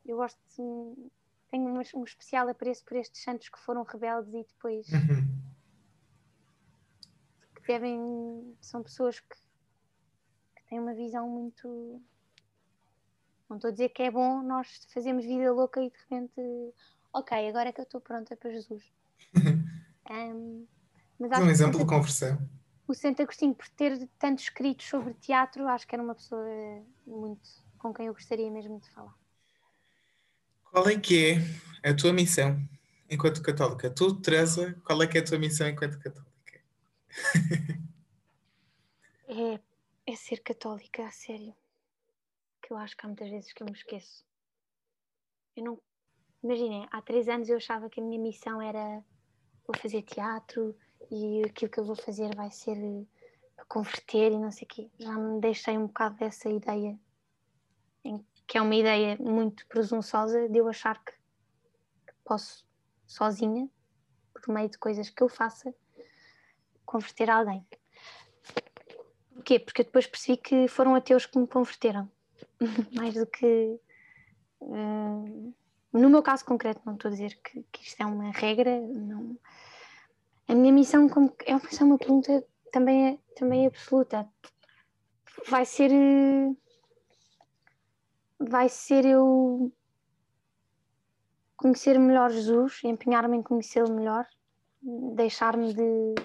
eu 0.05 0.17
gosto, 0.17 0.39
de, 0.57 1.09
tenho 1.49 1.67
um, 1.67 1.81
um, 1.95 2.03
especial 2.03 2.49
apreço 2.49 2.83
por 2.83 2.97
estes 2.97 3.23
santos 3.23 3.49
que 3.49 3.59
foram 3.59 3.83
rebeldes 3.83 4.33
e 4.33 4.43
depois 4.43 4.87
uhum. 4.89 5.27
Devem, 7.67 8.55
são 8.61 8.81
pessoas 8.81 9.19
que, 9.19 9.35
que 10.55 10.69
têm 10.69 10.79
uma 10.79 10.93
visão 10.93 11.29
muito. 11.29 12.01
Não 13.49 13.57
estou 13.57 13.69
a 13.69 13.71
dizer 13.71 13.89
que 13.89 14.03
é 14.03 14.11
bom 14.11 14.41
nós 14.41 14.67
fazemos 14.93 15.25
vida 15.25 15.51
louca 15.53 15.81
e 15.81 15.89
de 15.89 15.97
repente, 15.97 16.41
ok, 17.13 17.47
agora 17.47 17.69
é 17.69 17.71
que 17.71 17.79
eu 17.79 17.83
estou 17.83 18.01
pronta 18.01 18.35
para 18.35 18.51
Jesus. 18.51 18.83
um, 20.09 20.67
Mas 21.19 21.39
um 21.39 21.49
exemplo 21.49 21.79
de 21.79 21.85
conversão. 21.85 22.37
O 22.87 22.93
Santo 22.93 23.21
Agostinho, 23.21 23.53
por 23.53 23.67
ter 23.69 24.07
tanto 24.17 24.39
escrito 24.39 24.83
sobre 24.83 25.13
teatro, 25.15 25.67
acho 25.67 25.85
que 25.85 25.93
era 25.93 26.03
uma 26.03 26.15
pessoa 26.15 26.45
muito 27.05 27.49
com 27.77 27.93
quem 27.93 28.07
eu 28.07 28.13
gostaria 28.13 28.49
mesmo 28.49 28.79
de 28.79 28.89
falar. 28.91 29.13
Qual 30.71 30.87
é 30.87 30.97
que 30.97 31.37
é 31.83 31.89
a 31.89 31.95
tua 31.95 32.13
missão 32.13 32.61
enquanto 33.09 33.41
católica? 33.41 33.89
Tu, 33.89 34.15
Teresa, 34.21 34.73
qual 34.83 35.01
é 35.01 35.07
que 35.07 35.17
é 35.17 35.21
a 35.21 35.25
tua 35.25 35.37
missão 35.37 35.67
enquanto 35.67 35.97
católica? 35.99 36.26
É, 39.27 39.59
é 40.05 40.15
ser 40.15 40.41
católica, 40.41 41.05
a 41.05 41.11
sério. 41.11 41.55
Que 42.61 42.73
eu 42.73 42.77
acho 42.77 42.95
que 42.95 43.05
há 43.05 43.07
muitas 43.07 43.29
vezes 43.29 43.53
que 43.53 43.63
eu 43.63 43.67
me 43.67 43.73
esqueço. 43.73 44.25
Eu 45.55 45.63
não. 45.63 45.81
Imaginem, 46.43 46.87
há 46.91 47.01
três 47.01 47.27
anos 47.27 47.49
eu 47.49 47.57
achava 47.57 47.89
que 47.89 47.99
a 47.99 48.03
minha 48.03 48.21
missão 48.21 48.61
era 48.61 49.03
vou 49.65 49.75
fazer 49.81 50.01
teatro, 50.03 50.75
e 51.11 51.43
aquilo 51.45 51.71
que 51.71 51.79
eu 51.79 51.85
vou 51.85 51.95
fazer 51.95 52.33
vai 52.35 52.49
ser 52.51 52.77
para 53.55 53.65
converter 53.65 54.31
e 54.31 54.39
não 54.39 54.51
sei 54.51 54.65
o 54.65 54.67
quê. 54.67 54.89
Já 54.97 55.11
me 55.13 55.41
deixei 55.41 55.77
um 55.77 55.87
bocado 55.87 56.15
dessa 56.15 56.49
ideia, 56.49 56.97
que 58.47 58.57
é 58.57 58.61
uma 58.61 58.75
ideia 58.75 59.17
muito 59.19 59.67
presunçosa 59.67 60.47
de 60.47 60.57
eu 60.57 60.67
achar 60.67 61.03
que 61.03 61.13
posso 62.23 62.65
sozinha, 63.05 63.69
por 64.33 64.53
meio 64.53 64.69
de 64.69 64.77
coisas 64.77 65.09
que 65.09 65.21
eu 65.21 65.29
faça, 65.29 65.73
converter 66.87 67.29
alguém. 67.29 67.63
Porquê? 69.35 69.59
Porque 69.59 69.81
eu 69.81 69.85
depois 69.85 70.07
percebi 70.07 70.37
que 70.37 70.67
foram 70.67 70.95
ateus 70.95 71.27
que 71.27 71.37
me 71.37 71.47
converteram, 71.47 72.09
mais 72.91 73.13
do 73.13 73.27
que. 73.27 73.79
Uh, 74.59 75.53
no 75.93 76.09
meu 76.09 76.23
caso 76.23 76.43
concreto, 76.43 76.81
não 76.83 76.95
estou 76.95 77.09
a 77.09 77.11
dizer 77.11 77.39
que, 77.43 77.63
que 77.71 77.83
isto 77.83 78.01
é 78.01 78.05
uma 78.05 78.31
regra, 78.31 78.79
não, 78.81 79.37
a 80.47 80.55
minha 80.55 80.71
missão 80.71 81.09
como, 81.09 81.33
é 81.45 81.53
uma, 81.53 81.61
é 81.61 81.83
uma 81.83 81.97
pergunta 81.97 82.43
também, 82.71 83.07
é, 83.07 83.17
também 83.35 83.65
é 83.65 83.67
absoluta. 83.67 84.27
Vai 85.49 85.65
ser. 85.65 85.91
Vai 88.39 88.69
ser 88.69 89.05
eu 89.05 89.71
conhecer 91.57 91.99
melhor 91.99 92.31
Jesus, 92.31 92.81
empenhar-me 92.83 93.37
em 93.37 93.41
conhecê-lo 93.41 93.93
melhor, 93.93 94.25
deixar-me 94.81 95.73
de. 95.73 96.15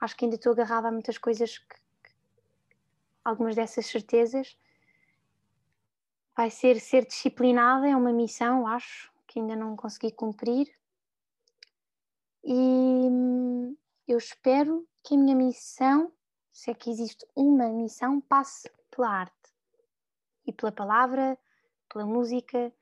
Acho 0.00 0.16
que 0.16 0.24
ainda 0.24 0.36
estou 0.36 0.52
agarrada 0.52 0.88
a 0.88 0.92
muitas 0.92 1.18
coisas, 1.18 1.58
que, 1.58 1.74
que, 1.74 2.12
algumas 3.24 3.56
dessas 3.56 3.86
certezas. 3.86 4.56
Vai 6.36 6.50
ser 6.50 6.80
ser 6.80 7.04
disciplinada, 7.04 7.88
é 7.88 7.96
uma 7.96 8.12
missão, 8.12 8.66
acho, 8.66 9.12
que 9.26 9.40
ainda 9.40 9.56
não 9.56 9.76
consegui 9.76 10.12
cumprir. 10.12 10.72
E 12.44 12.54
hum, 12.54 13.76
eu 14.06 14.18
espero 14.18 14.86
que 15.02 15.14
a 15.14 15.18
minha 15.18 15.34
missão 15.34 16.12
se 16.58 16.72
é 16.72 16.74
que 16.74 16.90
existe 16.90 17.24
uma 17.36 17.68
missão, 17.68 18.20
passe 18.20 18.68
pela 18.90 19.08
arte 19.08 19.54
e 20.44 20.52
pela 20.52 20.72
palavra, 20.72 21.38
pela 21.88 22.04
música, 22.04 22.72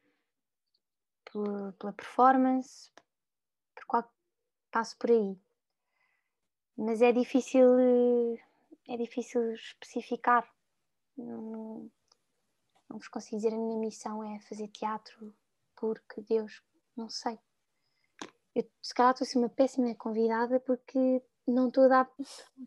pela, 1.31 1.93
performance, 1.93 2.91
por 3.75 3.85
qual 3.85 4.15
passo 4.71 4.97
por 4.97 5.11
aí. 5.11 5.39
Mas 6.77 7.01
é 7.01 7.13
difícil, 7.13 7.67
é 8.89 8.97
difícil 8.97 9.55
especificar. 9.55 10.47
Não, 11.17 11.91
não 12.89 12.99
vos 12.99 13.09
consigo 13.09 13.37
dizer 13.37 13.55
a 13.55 13.59
minha 13.59 13.79
missão 13.79 14.23
é 14.23 14.41
fazer 14.41 14.69
teatro 14.69 15.35
porque 15.75 16.21
Deus, 16.23 16.63
não 16.97 17.09
sei. 17.09 17.39
Eu, 18.55 18.65
se 18.83 18.95
calhar 18.95 19.13
estou 19.13 19.25
a 19.25 19.29
ser 19.29 19.39
uma 19.39 19.49
péssima 19.49 19.95
convidada 19.95 20.59
porque 20.61 21.23
não 21.47 21.69
estou 21.69 21.85
a 21.85 21.89
dar. 21.89 22.11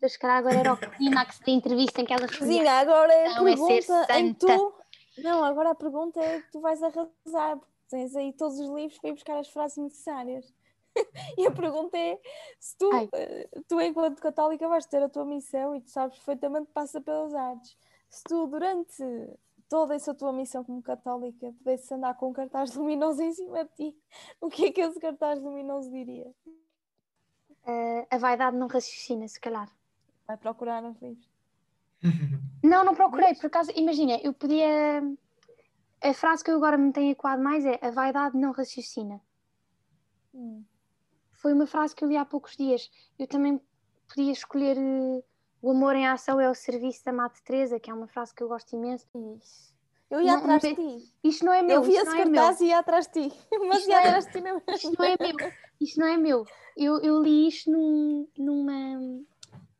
Se 0.08 0.19
calhar 0.19 0.38
agora 0.38 0.60
era 0.60 0.74
o 0.74 0.78
clímax 0.78 1.39
da 1.39 1.52
entrevista 1.52 2.02
em 2.02 2.06
que 2.06 2.13
ela 2.13 2.28
Sim, 2.28 2.67
agora 2.67 3.13
é 3.13 3.28
a 3.28 3.36
não 3.36 3.43
pergunta 3.43 4.08
é 4.10 4.19
em 4.19 4.34
tu. 4.34 4.74
Não, 5.17 5.43
agora 5.43 5.72
a 5.72 5.76
pergunta 5.76 6.19
é 6.19 6.41
que 6.41 6.52
tu 6.52 6.62
vais 6.62 6.82
arrasar, 6.82 7.58
porque 7.58 7.74
tens 7.89 8.15
aí 8.15 8.32
todos 8.34 8.60
os 8.60 8.69
livros 8.69 8.98
para 9.00 9.10
ir 9.10 9.13
buscar 9.13 9.38
as 9.39 9.50
frases 9.50 9.78
necessárias. 9.78 10.54
e 11.38 11.45
a 11.45 11.52
pergunta 11.52 11.97
é 11.97 12.19
se 12.60 12.78
tu, 12.78 12.89
eh, 13.13 13.49
tu, 13.67 13.80
enquanto 13.82 14.21
católica, 14.21 14.67
vais 14.67 14.86
ter 14.86 15.02
a 15.04 15.10
tua 15.10 15.25
missão 15.25 15.75
e 15.75 15.82
tu 15.82 15.89
sabes 15.89 16.17
perfeitamente 16.17 16.67
que 16.67 16.73
passa 16.73 16.99
pelas 16.99 17.34
artes. 17.34 17.78
Se 18.10 18.23
tu, 18.23 18.47
durante 18.47 19.04
toda 19.69 19.95
essa 19.95 20.13
tua 20.13 20.34
missão 20.34 20.63
como 20.63 20.82
católica, 20.82 21.54
pudesse 21.60 21.93
andar 21.93 22.15
com 22.15 22.30
um 22.30 22.34
cartaz 22.34 22.73
luminoso 22.75 23.21
em 23.21 23.32
cima 23.32 23.63
de 23.65 23.71
ti, 23.75 23.97
o 24.41 24.49
que 24.49 24.65
é 24.65 24.71
que 24.71 24.82
esse 24.82 24.99
cartaz 24.99 25.39
luminoso 25.39 25.89
diria? 25.91 26.28
Uh, 27.65 28.08
a 28.10 28.17
vaidade 28.17 28.58
não 28.58 28.67
raciocina, 28.67 29.28
se 29.28 29.39
calhar. 29.39 29.69
Vai 30.28 30.38
procurar 30.38 30.82
nos 30.82 30.99
livros. 31.02 31.30
não, 32.63 32.84
não 32.84 32.95
procurei, 32.95 33.36
por 33.36 33.47
acaso, 33.47 33.71
imagina, 33.75 34.19
eu 34.23 34.34
podia. 34.34 35.02
A 36.02 36.13
frase 36.13 36.43
que 36.43 36.49
eu 36.49 36.56
agora 36.56 36.78
me 36.78 36.93
tenho 36.93 37.12
equado 37.12 37.41
mais 37.41 37.65
é 37.65 37.78
a 37.82 37.91
vaidade 37.91 38.38
não 38.38 38.54
raciocina. 38.54 39.21
Hum. 40.34 40.63
Foi 41.41 41.54
uma 41.54 41.65
frase 41.65 41.95
que 41.95 42.04
eu 42.04 42.08
li 42.08 42.17
há 42.17 42.25
poucos 42.25 42.56
dias. 42.56 42.89
Eu 43.17 43.28
também 43.28 43.60
podia 44.08 44.32
escolher 44.32 44.78
uh, 44.78 45.23
o 45.62 45.71
amor 45.71 45.95
em 45.95 46.08
ação 46.08 46.39
é 46.39 46.49
o 46.49 46.56
serviço 46.56 47.04
da 47.04 47.12
Mate 47.12 47.41
Teresa, 47.43 47.80
que 47.80 47.89
é 47.89 47.93
uma 47.93 48.08
frase 48.08 48.34
que 48.34 48.43
eu 48.43 48.47
gosto 48.47 48.75
imenso. 48.75 49.08
Isso. 49.38 49.73
Eu 50.10 50.21
ia 50.21 50.34
não, 50.34 50.39
atrás 50.39 50.62
de 50.62 50.75
ti. 50.75 51.13
Isto 51.23 51.45
não 51.45 51.54
é 51.54 51.62
meu. 51.62 51.75
Eu 51.78 51.84
vi 51.84 51.95
esse 51.95 52.17
cartaz 52.17 52.62
e 52.62 52.65
ia 52.65 52.80
atrás 52.80 53.08
de 53.08 53.30
ti. 53.30 53.36
Mas 53.67 53.80
isto 53.80 53.89
ia 53.89 53.95
é, 53.95 54.08
atrás 54.08 54.25
de 54.25 54.32
ti 54.32 54.41
não. 54.41 54.62
Isto 54.67 54.95
não 54.97 55.06
é 55.06 55.17
meu. 55.19 55.52
Isto 55.80 55.99
não 55.99 56.08
é 56.08 56.17
meu. 56.17 56.45
Eu, 56.75 56.99
eu 57.02 57.21
li 57.21 57.47
isto 57.47 57.69
num, 57.69 58.28
numa, 58.38 58.99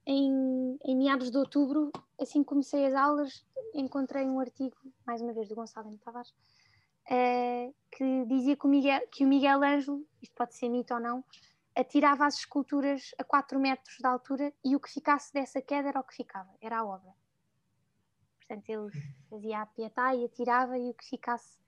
em, 0.06 0.78
em 0.84 0.98
meados 0.98 1.32
de 1.32 1.38
outubro, 1.38 1.92
assim 2.20 2.40
que 2.40 2.50
comecei 2.50 2.86
as 2.86 2.94
aulas, 2.94 3.46
encontrei 3.74 4.26
um 4.26 4.40
artigo, 4.40 4.76
mais 5.06 5.22
uma 5.22 5.34
vez, 5.34 5.48
do 5.48 5.56
Gonçalo 5.56 5.90
M. 5.90 5.98
Tavares, 5.98 6.30
uh, 6.30 7.74
que 7.92 8.26
dizia 8.26 8.56
que 8.56 8.66
o, 8.66 8.70
Miguel, 8.70 9.02
que 9.12 9.24
o 9.24 9.28
Miguel 9.28 9.64
Ângelo, 9.64 10.06
isto 10.22 10.36
pode 10.36 10.56
ser 10.56 10.70
mito 10.70 10.94
ou 10.94 11.00
não, 11.00 11.24
atirava 11.76 12.26
as 12.26 12.36
esculturas 12.36 13.12
a 13.18 13.24
4 13.24 13.60
metros 13.60 13.98
de 13.98 14.08
altura 14.08 14.54
e 14.64 14.76
o 14.76 14.80
que 14.80 14.92
ficasse 14.92 15.34
dessa 15.34 15.62
queda 15.62 15.90
era 15.90 16.00
o 16.00 16.04
que 16.04 16.16
ficava, 16.16 16.50
era 16.62 16.80
a 16.80 16.86
obra. 16.86 17.14
Portanto, 18.38 18.70
ele 18.70 18.90
fazia 19.30 19.62
a 19.62 19.66
pietá 19.66 20.16
e 20.16 20.26
atirava 20.26 20.78
e 20.78 20.90
o 20.90 20.94
que 20.94 21.06
ficasse 21.06 21.60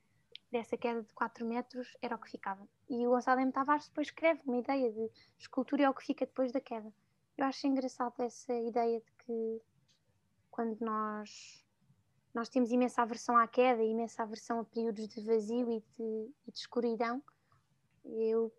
dessa 0.52 0.76
queda 0.76 1.02
de 1.02 1.14
4 1.14 1.46
metros 1.46 1.96
era 2.02 2.16
o 2.16 2.20
que 2.20 2.30
ficava. 2.30 2.68
E 2.90 3.08
o 3.08 3.12
Gonçalo 3.12 3.40
M. 3.40 3.52
Tavares 3.52 3.88
depois 3.88 4.08
escreve 4.08 4.42
uma 4.46 4.58
ideia 4.58 4.92
de 4.92 5.10
escultura 5.40 5.84
é 5.84 5.90
o 5.90 5.94
que 5.94 6.06
fica 6.06 6.26
depois 6.26 6.52
da 6.52 6.60
queda. 6.60 6.92
Eu 7.38 7.46
acho 7.46 7.66
engraçado 7.68 8.20
essa 8.20 8.54
ideia 8.54 9.00
de 9.00 9.12
que 9.14 9.62
quando 10.50 10.80
nós 10.82 11.64
nós 12.34 12.48
temos 12.48 12.72
imensa 12.72 13.02
aversão 13.02 13.38
à 13.38 13.46
queda, 13.46 13.84
imensa 13.84 14.24
aversão 14.24 14.60
a 14.60 14.64
períodos 14.64 15.08
de 15.08 15.22
vazio 15.22 15.70
e 15.70 15.82
de, 15.82 16.32
e 16.48 16.52
de 16.52 16.58
escuridão. 16.58 17.22
Eu 18.06 18.54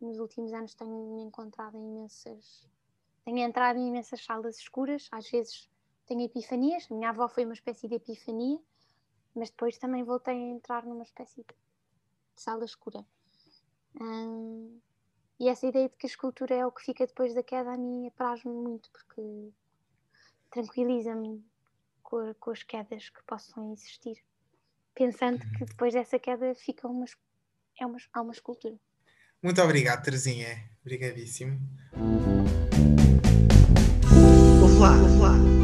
nos 0.00 0.18
últimos 0.18 0.52
anos 0.52 0.74
tenho 0.74 1.20
encontrado 1.20 1.76
em 1.76 1.96
imensas. 1.96 2.68
Tenho 3.24 3.38
entrado 3.38 3.78
em 3.78 3.88
imensas 3.88 4.24
salas 4.24 4.56
escuras, 4.56 5.08
às 5.12 5.30
vezes 5.30 5.68
tenho 6.06 6.22
epifanias. 6.22 6.86
A 6.90 6.94
minha 6.94 7.10
avó 7.10 7.28
foi 7.28 7.44
uma 7.44 7.54
espécie 7.54 7.86
de 7.86 7.94
epifania, 7.94 8.58
mas 9.34 9.50
depois 9.50 9.78
também 9.78 10.02
voltei 10.02 10.34
a 10.34 10.54
entrar 10.56 10.84
numa 10.84 11.02
espécie 11.02 11.42
de 11.42 11.54
sala 12.34 12.64
escura. 12.64 13.04
Hum, 14.00 14.80
e 15.38 15.48
essa 15.48 15.66
ideia 15.66 15.88
de 15.88 15.96
que 15.96 16.06
a 16.06 16.08
escultura 16.10 16.54
é 16.54 16.66
o 16.66 16.72
que 16.72 16.84
fica 16.84 17.06
depois 17.06 17.34
da 17.34 17.42
queda 17.42 17.72
a 17.72 17.76
mim 17.76 18.06
apraz-me 18.06 18.52
muito, 18.52 18.90
porque 18.90 19.50
tranquiliza-me 20.50 21.44
com, 22.02 22.34
com, 22.34 22.50
as 22.50 22.62
quedas 22.62 23.08
que 23.08 23.22
possam 23.24 23.72
existir, 23.72 24.22
pensando 24.94 25.40
que 25.56 25.64
depois 25.64 25.94
dessa 25.94 26.18
queda 26.18 26.54
fica 26.54 26.86
uma, 26.88 27.06
é 27.78 27.86
uma, 27.86 27.98
há 28.12 28.20
uma 28.20 28.32
escultura. 28.32 28.78
Muito 29.42 29.62
obrigado, 29.62 30.02
Terezinha. 30.02 30.70
Obrigadíssimo. 30.82 31.58
Ouve. 34.62 35.59